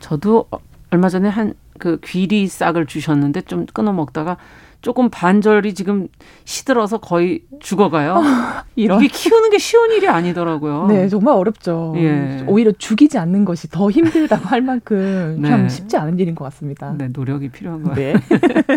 [0.00, 0.48] 저도
[0.90, 4.36] 얼마 전에 한 그 귀리 싹을 주셨는데 좀 끊어 먹다가
[4.80, 6.06] 조금 반절이 지금
[6.44, 8.14] 시들어서 거의 죽어가요.
[8.14, 8.22] 어,
[8.76, 10.86] 이게 키우는 게 쉬운 일이 아니더라고요.
[10.86, 11.94] 네, 정말 어렵죠.
[11.96, 12.44] 예.
[12.46, 15.48] 오히려 죽이지 않는 것이 더 힘들다고 할 만큼 네.
[15.48, 16.94] 참 쉽지 않은 일인 것 같습니다.
[16.96, 18.14] 네, 노력이 필요한 거예요.
[18.14, 18.22] 네.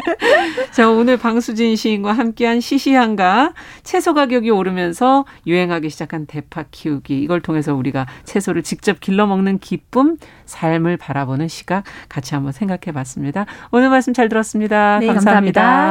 [0.71, 7.75] 자, 오늘 방수진 시인과 함께한 시시한가 채소 가격이 오르면서 유행하기 시작한 대파 키우기 이걸 통해서
[7.75, 13.45] 우리가 채소를 직접 길러 먹는 기쁨, 삶을 바라보는 시각 같이 한번 생각해 봤습니다.
[13.71, 14.99] 오늘 말씀 잘 들었습니다.
[14.99, 15.61] 네, 감사합니다.
[15.61, 15.90] 감사합니다.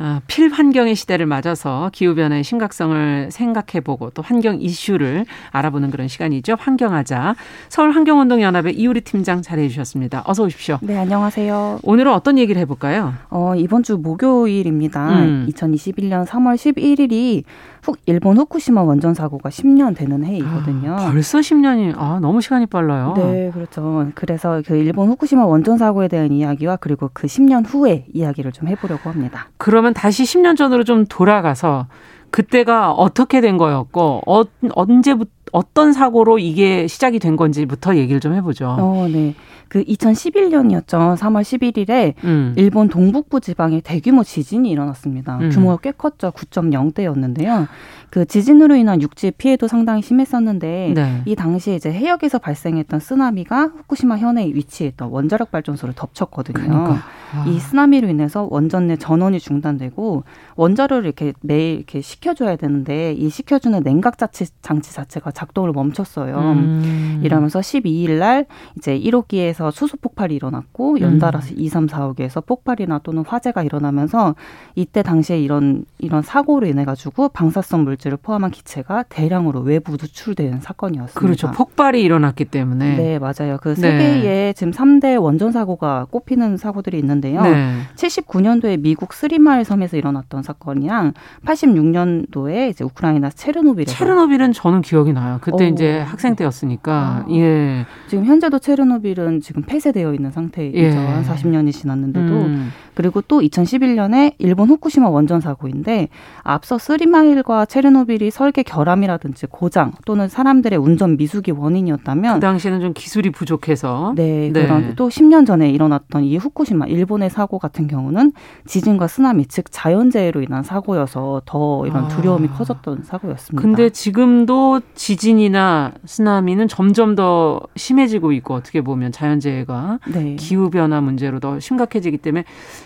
[0.00, 6.56] 어, 필환경의 시대를 맞아서 기후변화의 심각성을 생각해보고 또 환경 이슈를 알아보는 그런 시간이죠.
[6.58, 7.34] 환경하자.
[7.68, 10.22] 서울환경운동연합의 이우리 팀장 자리해 주셨습니다.
[10.26, 10.78] 어서 오십시오.
[10.80, 11.80] 네, 안녕하세요.
[11.82, 13.12] 오늘은 어떤 얘기를 해볼까요?
[13.28, 15.18] 어, 이번 주 목요일입니다.
[15.20, 15.46] 음.
[15.50, 17.44] 2021년 3월 11일이
[17.82, 20.94] 후, 일본 후쿠시마 원전 사고가 10년 되는 해이거든요.
[20.94, 23.14] 아, 벌써 10년이 아 너무 시간이 빨라요.
[23.16, 24.06] 네, 그렇죠.
[24.14, 29.08] 그래서 그 일본 후쿠시마 원전 사고에 대한 이야기와 그리고 그 10년 후의 이야기를 좀 해보려고
[29.08, 29.48] 합니다.
[29.56, 31.86] 그러면 다시 10년 전으로 좀 돌아가서
[32.30, 34.42] 그때가 어떻게 된 거였고 어,
[34.74, 38.68] 언제부터 어떤 사고로 이게 시작이 된 건지부터 얘기를 좀 해보죠.
[38.78, 39.34] 어, 네.
[39.68, 41.16] 그 2011년이었죠.
[41.16, 42.54] 3월 11일에 음.
[42.56, 45.38] 일본 동북부 지방에 대규모 지진이 일어났습니다.
[45.38, 45.50] 음.
[45.50, 46.32] 규모가 꽤 컸죠.
[46.32, 47.68] 9.0대였는데요.
[48.10, 51.22] 그 지진으로 인한 육지 피해도 상당히 심했었는데 네.
[51.24, 56.58] 이 당시에 이제 해역에서 발생했던 쓰나미가 후쿠시마 현해에 위치했던 원자력 발전소를 덮쳤거든요.
[56.58, 57.02] 그러니까.
[57.32, 57.44] 아.
[57.46, 60.24] 이 쓰나미로 인해서 원전 내 전원이 중단되고
[60.56, 66.38] 원자로를 이렇게 매일 이렇게 식혀줘야 되는데 이 식혀주는 냉각 자체 장치 자체가 작동을 멈췄어요.
[66.38, 67.20] 음.
[67.22, 71.00] 이러면서 12일 날 이제 1호기에서 수소 폭발이 일어났고 음.
[71.00, 71.56] 연달아서 음.
[71.58, 74.34] 2, 3, 4호기에서 폭발이나 또는 화재가 일어나면서
[74.74, 80.60] 이때 당시에 이런 이런 사고로 인해 가지고 방사성 물 물질을 포함한 기체가 대량으로 외부 누출된
[80.60, 81.20] 사건이었습니다.
[81.20, 81.50] 그렇죠.
[81.50, 82.96] 폭발이 일어났기 때문에.
[82.96, 83.58] 네, 맞아요.
[83.60, 84.52] 그 세계에 네.
[84.54, 87.42] 지금 3대 원전 사고가 꼽히는 사고들이 있는데 요.
[87.42, 87.80] 네.
[87.96, 91.12] 79년도에 미국 스리마일 섬에서 일어났던 사건이랑
[91.44, 95.38] 86년도에 이제 우크라이나 체르노빌에서 체르노빌은 저는 기억이 나요.
[95.40, 95.68] 그때 오.
[95.68, 96.92] 이제 학생 때였으니까.
[96.92, 97.26] 아.
[97.30, 97.86] 예.
[98.08, 100.78] 지금 현재도 체르노빌은 지금 폐쇄되어 있는 상태이죠.
[100.78, 100.90] 예.
[100.90, 102.70] 한 40년이 지났는데도 음.
[102.94, 106.08] 그리고 또 2011년에 일본 후쿠시마 원전 사고인데
[106.42, 113.30] 앞서 쓰리마일과 체르노빌이 설계 결함이라든지 고장 또는 사람들의 운전 미숙이 원인이었다면 그 당시에는 좀 기술이
[113.30, 114.62] 부족해서 네, 네.
[114.62, 118.32] 그런 또 10년 전에 일어났던 이 후쿠시마 일본 의 사고 같은 경우는
[118.66, 122.08] 지진과 쓰나미 즉 자연재해로 인한 사고여서 더 이런 아.
[122.08, 122.56] 두려움이 아.
[122.56, 123.60] 커졌던 사고였습니다.
[123.60, 130.36] 근데 지금도 지진이나 쓰나미는 점점 더 심해지고 있고 어떻게 보면 자연재해가 네.
[130.36, 132.44] 기후 변화 문제로 더 심각해지기 때문에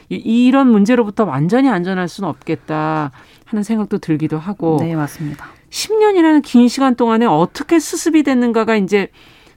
[0.09, 3.11] 이런 문제로부터 완전히 안전할 수는 없겠다
[3.45, 4.79] 하는 생각도 들기도 하고.
[4.81, 5.47] 네, 맞습니다.
[5.71, 9.09] 10년이라는 긴 시간 동안에 어떻게 수습이 됐는가가 이제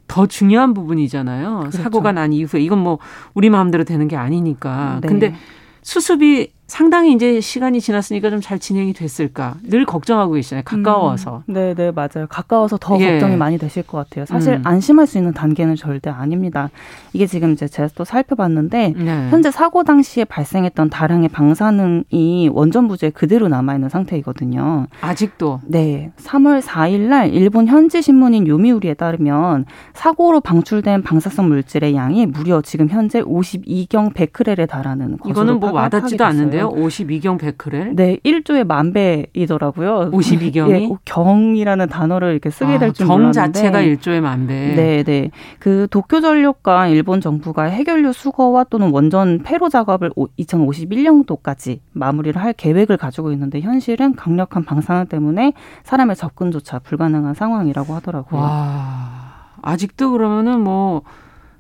[0.08, 1.60] 더 중요한 부분이잖아요.
[1.60, 1.78] 그렇죠.
[1.78, 3.00] 사고가 난 이후에 이건 뭐
[3.34, 5.00] 우리 마음대로 되는 게 아니니까.
[5.02, 5.08] 네.
[5.08, 5.36] 근데
[5.82, 10.64] 수습이 상당히 이제 시간이 지났으니까 좀 잘 진행이 됐을까 늘 걱정하고 계시잖아요.
[10.64, 11.44] 가까워서.
[11.50, 12.28] 음, 네, 네, 맞아요.
[12.30, 13.12] 가까워서 더 예.
[13.14, 14.26] 걱정이 많이 되실 것 같아요.
[14.26, 14.62] 사실 음.
[14.64, 16.70] 안심할 수 있는 단계는 절대 아닙니다.
[17.14, 19.28] 이게 지금 이제 제가 또 살펴봤는데 네.
[19.30, 24.88] 현재 사고 당시에 발생했던 다량의 방사능이 원전 부지에 그대로 남아 있는 상태이거든요.
[25.02, 25.62] 아직도.
[25.66, 32.62] 네, 3월 4일 날 일본 현지 신문인 요미우리에 따르면 사고로 방출된 방사성 물질의 양이 무려
[32.62, 36.70] 지금 현재 52경 베크렐에 달하는 것으로 이거는 뭐 와닿지도 않는데 요.
[36.70, 36.88] 그래요?
[36.88, 37.96] 52경 베크렐?
[37.96, 40.12] 네, 1조의 만 배이더라고요.
[40.12, 40.70] 52경이?
[40.70, 43.40] 예, 경이라는 단어를 이렇게 쓰게 아, 될줄 몰랐는데.
[43.40, 44.76] 경 자체가 1조의 만 배.
[44.76, 45.32] 네, 네.
[45.60, 53.32] 그 도쿄전력과 일본 정부가 해결료 수거와 또는 원전 폐로 작업을 2051년도까지 마무리를 할 계획을 가지고
[53.32, 55.54] 있는데 현실은 강력한 방사능 때문에
[55.84, 58.42] 사람의 접근조차 불가능한 상황이라고 하더라고요.
[58.42, 61.02] 와, 아직도 그러면은 뭐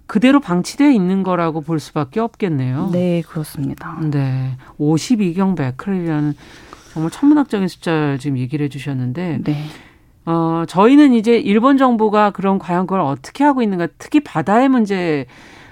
[0.07, 2.89] 그대로 방치되어 있는 거라고 볼 수밖에 없겠네요.
[2.91, 3.99] 네, 그렇습니다.
[4.01, 4.57] 네.
[4.79, 6.33] 52경 베크렐이라는
[6.93, 9.63] 정말 천문학적인 숫자를 지금 얘기를 해 주셨는데 네.
[10.25, 15.25] 어, 저희는 이제 일본 정부가 그런 과연 그걸 어떻게 하고 있는가 특히 바다의 문제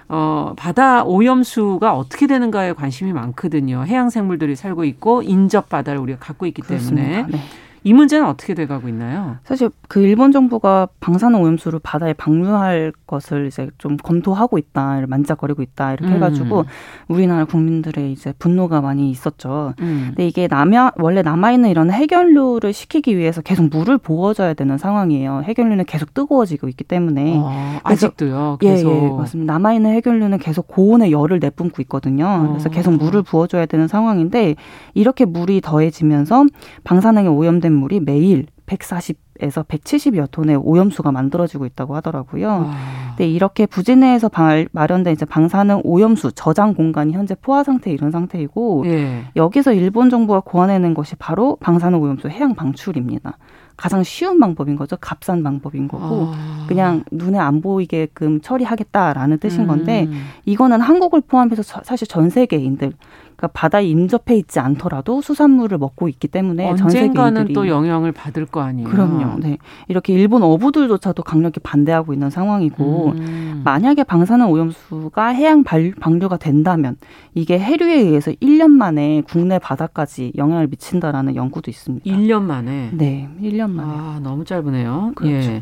[0.08, 3.86] 어, 바다 오염수가 어떻게 되는가에 관심이 많거든요.
[3.86, 7.08] 해양 생물들이 살고 있고 인접 바다를 우리가 갖고 있기 그렇습니다.
[7.08, 7.40] 때문에 네.
[7.86, 9.38] 이 문제는 어떻게 돼가고 있나요?
[9.44, 15.94] 사실 그 일본 정부가 방사능 오염수를 바다에 방류할 것을 이제 좀 검토하고 있다, 만작거리고 있다
[15.94, 16.14] 이렇게 음.
[16.16, 16.66] 해가지고
[17.08, 19.76] 우리나라 국민들의 이제 분노가 많이 있었죠.
[19.82, 20.06] 음.
[20.08, 25.44] 근데 이게 남아 원래 남아 있는 이런 해결류를 시키기 위해서 계속 물을 부어줘야 되는 상황이에요.
[25.44, 28.58] 해결류는 계속 뜨거워지고 있기 때문에 어, 아직도요.
[28.62, 29.54] 계속 예, 예, 맞습니다.
[29.54, 32.48] 남아 있는 해결류는 계속 고온의 열을 내뿜고 있거든요.
[32.50, 32.98] 그래서 계속 어.
[32.98, 34.56] 물을 부어줘야 되는 상황인데
[34.96, 36.46] 이렇게 물이 더해지면서
[36.84, 42.48] 방사능에 오염된 물이 매일 140에서 170여 톤의 오염수가 만들어지고 있다고 하더라고요.
[42.48, 42.76] 와.
[43.10, 44.30] 근데 이렇게 부지 내에서
[44.72, 49.26] 마련된 이제 방사능 오염수 저장 공간이 현재 포화 상태에 이른 상태이고 예.
[49.36, 53.38] 여기서 일본 정부가 고안해낸 것이 바로 방사능 오염수 해양 방출입니다.
[53.78, 54.96] 가장 쉬운 방법인 거죠.
[54.98, 56.66] 값싼 방법인 거고 아.
[56.68, 60.26] 그냥 눈에 안 보이게끔 처리하겠다라는 뜻인 건데 음.
[60.46, 62.94] 이거는 한국을 포함해서 사실 전 세계인들
[63.36, 68.90] 그러니까 바다에 임접해 있지 않더라도 수산물을 먹고 있기 때문에 언젠가는 또 영향을 받을 거 아니에요.
[68.90, 69.40] 그럼요.
[69.40, 69.58] 네.
[69.88, 73.62] 이렇게 일본 어부들조차도 강력히 반대하고 있는 상황이고 음.
[73.64, 76.98] 만약에 방사능 오염수가 해양 방류가 된다면
[77.34, 82.06] 이게 해류에 의해서 1년 만에 국내 바다까지 영향을 미친다라는 연구도 있습니다.
[82.10, 82.92] 1년 만에.
[82.94, 83.30] 네.
[83.42, 83.90] 1년 만에.
[83.92, 85.12] 아, 너무 짧으네요.
[85.16, 85.52] 그렇죠.
[85.52, 85.62] 예.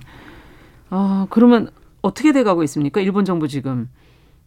[0.90, 1.70] 아, 그러면
[2.04, 3.02] 어떻게 돼 가고 있습니까?
[3.02, 3.90] 일본 정부 지금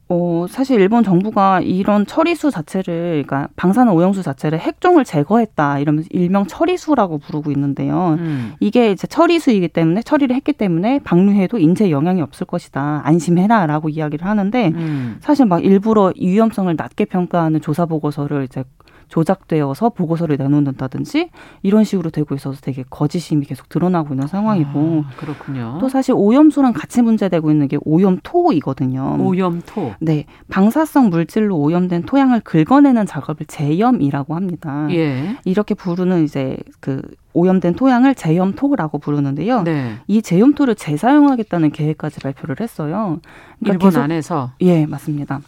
[0.08, 6.46] 어, 사실 일본 정부가 이런 처리수 자체를, 그러니까 방사능 오염수 자체를 핵종을 제거했다, 이러면서 일명
[6.46, 8.16] 처리수라고 부르고 있는데요.
[8.20, 8.52] 음.
[8.60, 13.02] 이게 이제 처리수이기 때문에, 처리를 했기 때문에 방류해도 인체에 영향이 없을 것이다.
[13.04, 13.66] 안심해라.
[13.66, 15.16] 라고 이야기를 하는데, 음.
[15.20, 18.62] 사실 막 일부러 위험성을 낮게 평가하는 조사 보고서를 이제
[19.08, 21.30] 조작되어서 보고서를 내놓는다든지
[21.62, 25.78] 이런 식으로 되고 있어서 되게 거짓임이 계속 드러나고 있는 상황이고 아, 그렇군요.
[25.80, 29.18] 또 사실 오염수랑 같이 문제되고 있는 게 오염토이거든요.
[29.20, 29.94] 오염토.
[30.00, 34.88] 네, 방사성 물질로 오염된 토양을 긁어내는 작업을 재염이라고 합니다.
[34.90, 35.36] 예.
[35.44, 37.00] 이렇게 부르는 이제 그
[37.32, 39.62] 오염된 토양을 재염토라고 부르는데요.
[39.62, 39.96] 네.
[40.06, 43.20] 이 재염토를 재사용하겠다는 계획까지 발표를 했어요.
[43.60, 45.40] 그러니까 일본 계속, 안에서 예, 맞습니다.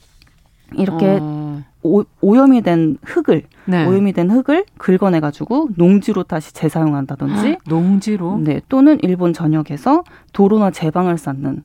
[0.75, 1.63] 이렇게 어...
[1.83, 3.87] 오, 오염이 된 흙을 네.
[3.87, 10.03] 오염이 된 흙을 긁어내 가지고 농지로 다시 재사용한다든지 농지로 네 또는 일본 전역에서
[10.33, 11.63] 도로나 제방을 쌓는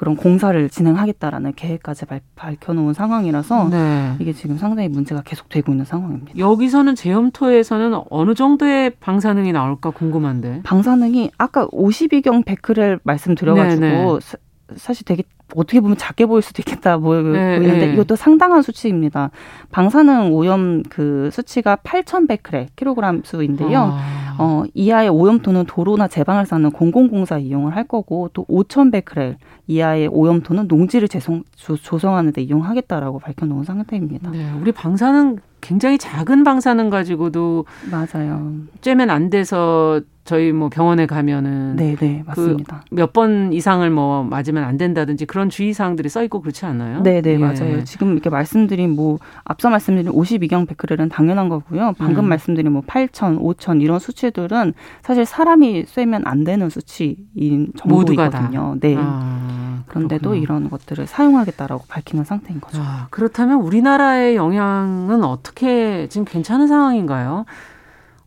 [0.00, 4.14] 그런 공사를 진행하겠다라는 계획까지 발, 밝혀놓은 상황이라서 네.
[4.18, 6.38] 이게 지금 상당히 문제가 계속되고 있는 상황입니다.
[6.38, 10.62] 여기서는 제염토에서는 어느 정도의 방사능이 나올까 궁금한데.
[10.62, 14.18] 방사능이 아까 52경 베크렐 말씀드려가지고 네, 네.
[14.20, 14.38] 사,
[14.74, 15.22] 사실 되게
[15.56, 17.92] 어떻게 보면 작게 보일 수도 있겠다 뭐 네, 보이는데 네.
[17.94, 19.30] 이것도 상당한 수치입니다.
[19.70, 23.92] 방사능 오염 그 수치가 8,100크레 킬로그램 수인데요.
[23.94, 24.36] 아.
[24.38, 29.36] 어, 이하의 오염토는 도로나 제방을 쌓는 공공공사 이용을 할 거고 또 5,100크레
[29.66, 34.30] 이하의 오염토는 농지를 재성, 조성하는 데 이용하겠다라고 밝혀놓은 상태입니다.
[34.30, 38.52] 네, 우리 방사능 굉장히 작은 방사능 가지고도 맞아요.
[38.80, 42.84] 쬐면 안 돼서 저희 뭐 병원에 가면은 네네 네, 그 맞습니다.
[42.88, 47.02] 그 몇 번 이상을 뭐 맞으면 안 된다든지 그런 주의 사항들이 써 있고 그렇지 않나요?
[47.02, 47.38] 네네 네, 예.
[47.38, 47.84] 맞아요.
[47.84, 51.94] 지금 이렇게 말씀드린 뭐 앞서 말씀드린 52경 베크렐은 당연한 거고요.
[51.98, 52.28] 방금 음.
[52.28, 58.76] 말씀드린 뭐 8천, 5천 이런 수치들은 사실 사람이 쐬면 안 되는 수치인 정도이거든요.
[58.80, 58.96] 네.
[58.98, 62.82] 아, 그런데도 이런 것들을 사용하겠다라고 밝히는 상태인 거죠.
[62.82, 67.44] 아, 그렇다면 우리나라의 영향은 어떻게 지금 괜찮은 상황인가요?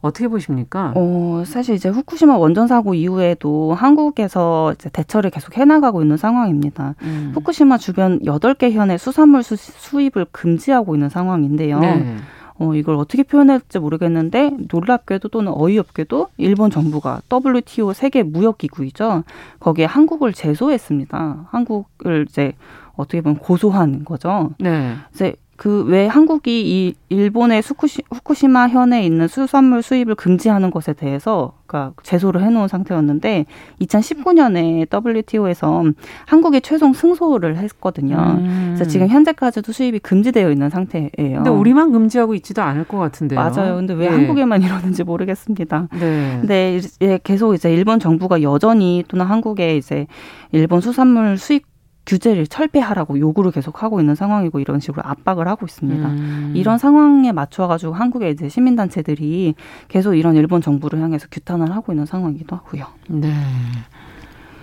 [0.04, 0.92] 어떻게 보십니까?
[0.96, 6.96] 어, 사실 이제 후쿠시마 원전 사고 이후에도 한국에서 이제 대처를 계속 해나가고 있는 상황입니다.
[7.04, 7.32] 음.
[7.34, 11.80] 후쿠시마 주변 8개 현의 수산물 수, 수입을 금지하고 있는 상황인데요.
[11.80, 12.18] 네.
[12.60, 19.24] 어, 이걸 어떻게 표현할지 모르겠는데 놀랍게도 또는 어이없게도 일본 정부가 WTO 세계 무역기구이죠.
[19.62, 21.48] 거기에 한국을 제소했습니다.
[21.50, 22.54] 한국을 이제
[22.96, 24.52] 어떻게 보면 고소한 거죠.
[24.60, 24.96] 네.
[25.14, 31.94] 이제 그왜 한국이 이 일본의 후쿠시, 후쿠시마 현에 있는 수산물 수입을 금지하는 것에 대해서 그러니까
[32.04, 33.46] 제소를 해놓은 상태였는데
[33.82, 35.84] 2019년에 WTO에서
[36.26, 38.18] 한국이 최종 승소를 했거든요.
[38.40, 38.74] 음.
[38.74, 41.10] 그래서 지금 현재까지도 수입이 금지되어 있는 상태예요.
[41.18, 43.40] 근데 우리만 금지하고 있지도 않을 것 같은데요.
[43.40, 43.76] 맞아요.
[43.76, 44.16] 근데 왜 네.
[44.16, 45.88] 한국에만 이러는지 모르겠습니다.
[46.00, 46.38] 네.
[46.42, 46.80] 근데
[47.24, 50.08] 계속 이제 일본 정부가 여전히 또는 한국에 이제
[50.52, 51.73] 일본 수산물 수입
[52.06, 56.08] 규제를 철폐하라고 요구를 계속 하고 있는 상황이고 이런 식으로 압박을 하고 있습니다.
[56.08, 56.54] 음.
[56.56, 59.56] 이런 상황에 맞춰 가지고 한국의 이제 시민 단체들이
[59.88, 62.88] 계속 이런 일본 정부를 향해서 규탄을 하고 있는 상황이기도 하고요.
[63.08, 63.34] 네.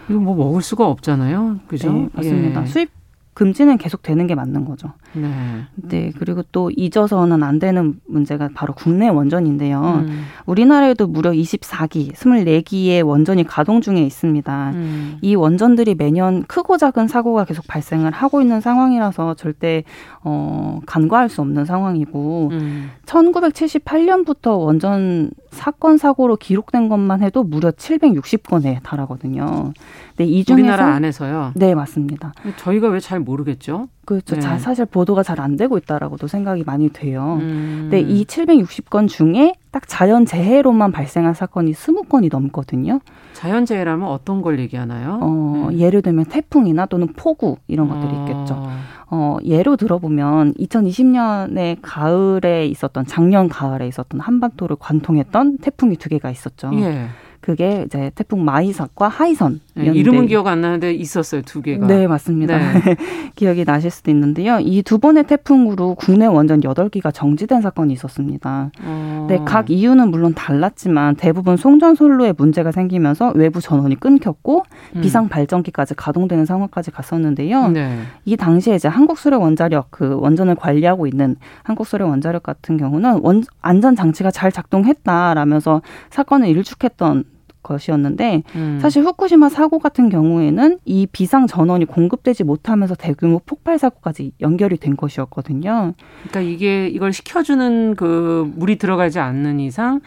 [0.09, 1.61] 이거 뭐 먹을 수가 없잖아요.
[1.67, 1.93] 그죠?
[1.93, 2.63] 네, 맞습니다.
[2.63, 2.67] 예.
[2.67, 2.91] 수입
[3.33, 4.93] 금지는 계속 되는 게 맞는 거죠.
[5.13, 5.29] 네.
[5.75, 6.13] 네.
[6.19, 10.05] 그리고 또 잊어서는 안 되는 문제가 바로 국내 원전인데요.
[10.07, 10.25] 음.
[10.47, 14.71] 우리나라에도 무려 24기, 24기의 원전이 가동 중에 있습니다.
[14.75, 15.19] 음.
[15.21, 19.83] 이 원전들이 매년 크고 작은 사고가 계속 발생을 하고 있는 상황이라서 절대
[20.23, 22.91] 어 간과할 수 없는 상황이고 음.
[23.07, 29.73] 1978년부터 원전 사건 사고로 기록된 것만 해도 무려 760건에 달하거든요.
[30.17, 31.53] 네, 이 중에서 우리나라 안에서요.
[31.57, 32.33] 네, 맞습니다.
[32.59, 33.89] 저희가 왜 잘 모르겠죠?
[34.19, 34.37] 그렇죠.
[34.37, 34.59] 네.
[34.59, 37.39] 사실 보도가 잘 안 되고 있다라고도 생각이 많이 돼요.
[37.41, 37.89] 음.
[37.91, 43.01] 근데 이 760건 중에 딱 자연 재해로만 발생한 사건이 20건이 넘거든요.
[43.33, 45.19] 자연 재해라면 어떤 걸 얘기하나요?
[45.23, 45.79] 어, 네.
[45.79, 48.27] 예를 들면 태풍이나 또는 폭우 이런 것들이 어.
[48.27, 48.69] 있겠죠.
[49.13, 56.71] 어, 예로 들어보면 2020년에 가을에 있었던 작년 가을에 있었던 한반도를 관통했던 태풍이 두 개가 있었죠.
[56.75, 57.07] 예.
[57.41, 59.61] 그게 이제 태풍 마이삭과 하이선.
[59.85, 61.87] 네, 이름은 기억 안 나는데 있었어요 두 개가.
[61.87, 62.59] 네 맞습니다.
[62.59, 62.97] 네.
[63.35, 64.59] 기억이 나실 수도 있는데요.
[64.61, 68.73] 이 두 번의 태풍으로 국내 원전 여덟 기가 정지된 사건이 있었습니다.
[68.83, 69.27] 어.
[69.29, 74.65] 네, 각 이유는 물론 달랐지만 대부분 송전 솔로에 문제가 생기면서 외부 전원이 끊겼고
[74.97, 75.01] 음.
[75.01, 77.69] 비상 발전기까지 가동되는 상황까지 갔었는데요.
[77.69, 78.01] 네.
[78.25, 83.95] 이 당시에 이제 한국수력 원자력 그 원전을 관리하고 있는 한국수력 원자력 같은 경우는 원 안전
[83.95, 87.25] 장치가 잘 작동했다라면서 사건을 일축했던
[87.63, 88.79] 것이었는데 음.
[88.81, 94.97] 사실 후쿠시마 사고 같은 경우에는 이 비상 전원이 공급되지 못하면서 대규모 폭발 사고까지 연결이 된
[94.97, 95.95] 것이었거든요.
[96.29, 100.01] 그러니까 이게 이걸 시켜주는 그 물이 들어가지 않는 이상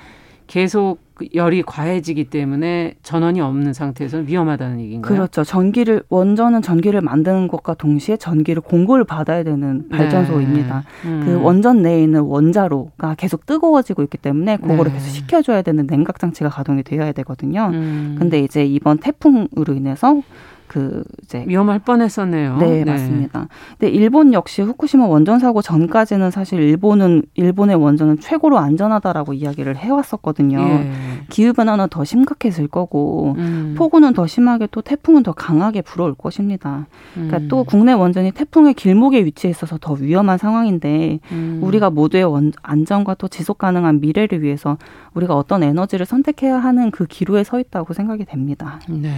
[0.53, 5.11] 계속 그 열이 과해지기 때문에 전원이 없는 상태에서 위험하다는 얘기인가요?
[5.11, 5.43] 그렇죠.
[5.43, 10.83] 전기를 원전은 전기를 만드는 것과 동시에 전기를 공급을 받아야 되는 발전소입니다.
[11.05, 11.09] 네.
[11.09, 11.23] 음.
[11.25, 14.99] 그 원전 내에 있는 원자로가 계속 뜨거워지고 있기 때문에 그거를 네.
[14.99, 17.71] 계속 식혀줘야 되는 냉각 장치가 가동이 되어야 되거든요.
[17.73, 18.15] 음.
[18.19, 20.21] 근데 이제 이번 태풍으로 인해서
[20.67, 22.57] 그 이제 위험할 뻔했었네요.
[22.57, 23.47] 네, 네, 맞습니다.
[23.77, 30.59] 근데 일본 역시 후쿠시마 원전 사고 전까지는 사실 일본은 일본의 원전은 최고로 안전하다라고 이야기를 해왔었거든요.
[30.59, 30.91] 예.
[31.29, 33.75] 기후 변화는 더 심각해질 거고 음.
[33.77, 36.87] 폭우는 더 심하게 또 태풍은 더 강하게 불어올 것입니다.
[37.13, 37.47] 그러니까 음.
[37.49, 41.59] 또 국내 원전이 태풍의 길목에 위치해 있어서 더 위험한 상황인데 음.
[41.61, 44.77] 우리가 모두의 원, 안전과 또 지속 가능한 미래를 위해서
[45.13, 48.79] 우리가 어떤 에너지를 선택해야 하는 그 기로에 서 있다고 생각이 됩니다.
[48.87, 49.11] 네.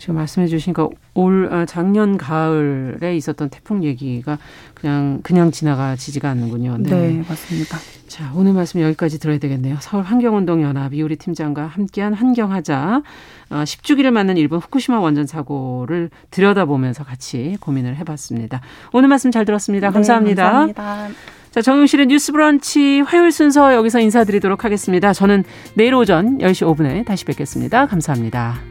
[0.00, 4.38] 지금 말씀 해 주시니까 올 아, 작년 가을에 있었던 태풍 얘기가
[4.74, 6.78] 그냥 그냥 지나가지지가 않는군요.
[6.78, 6.90] 네.
[6.90, 7.78] 네, 맞습니다.
[8.08, 9.76] 자, 오늘 말씀 여기까지 들어야 되겠네요.
[9.80, 13.02] 서울 환경운동 연합 이우리 팀장과 함께한 환경하자
[13.50, 18.60] 어, 10주기를 맞는 일본 후쿠시마 원전 사고를 들여다보면서 같이 고민을 해봤습니다.
[18.92, 19.88] 오늘 말씀 잘 들었습니다.
[19.88, 20.42] 네, 감사합니다.
[20.42, 21.08] 감사합니다.
[21.50, 25.12] 자, 정용실의 뉴스 브런치 화요일 순서 여기서 인사드리도록 하겠습니다.
[25.12, 27.86] 저는 내일 오전 10시 5분에 다시 뵙겠습니다.
[27.86, 28.69] 감사합니다.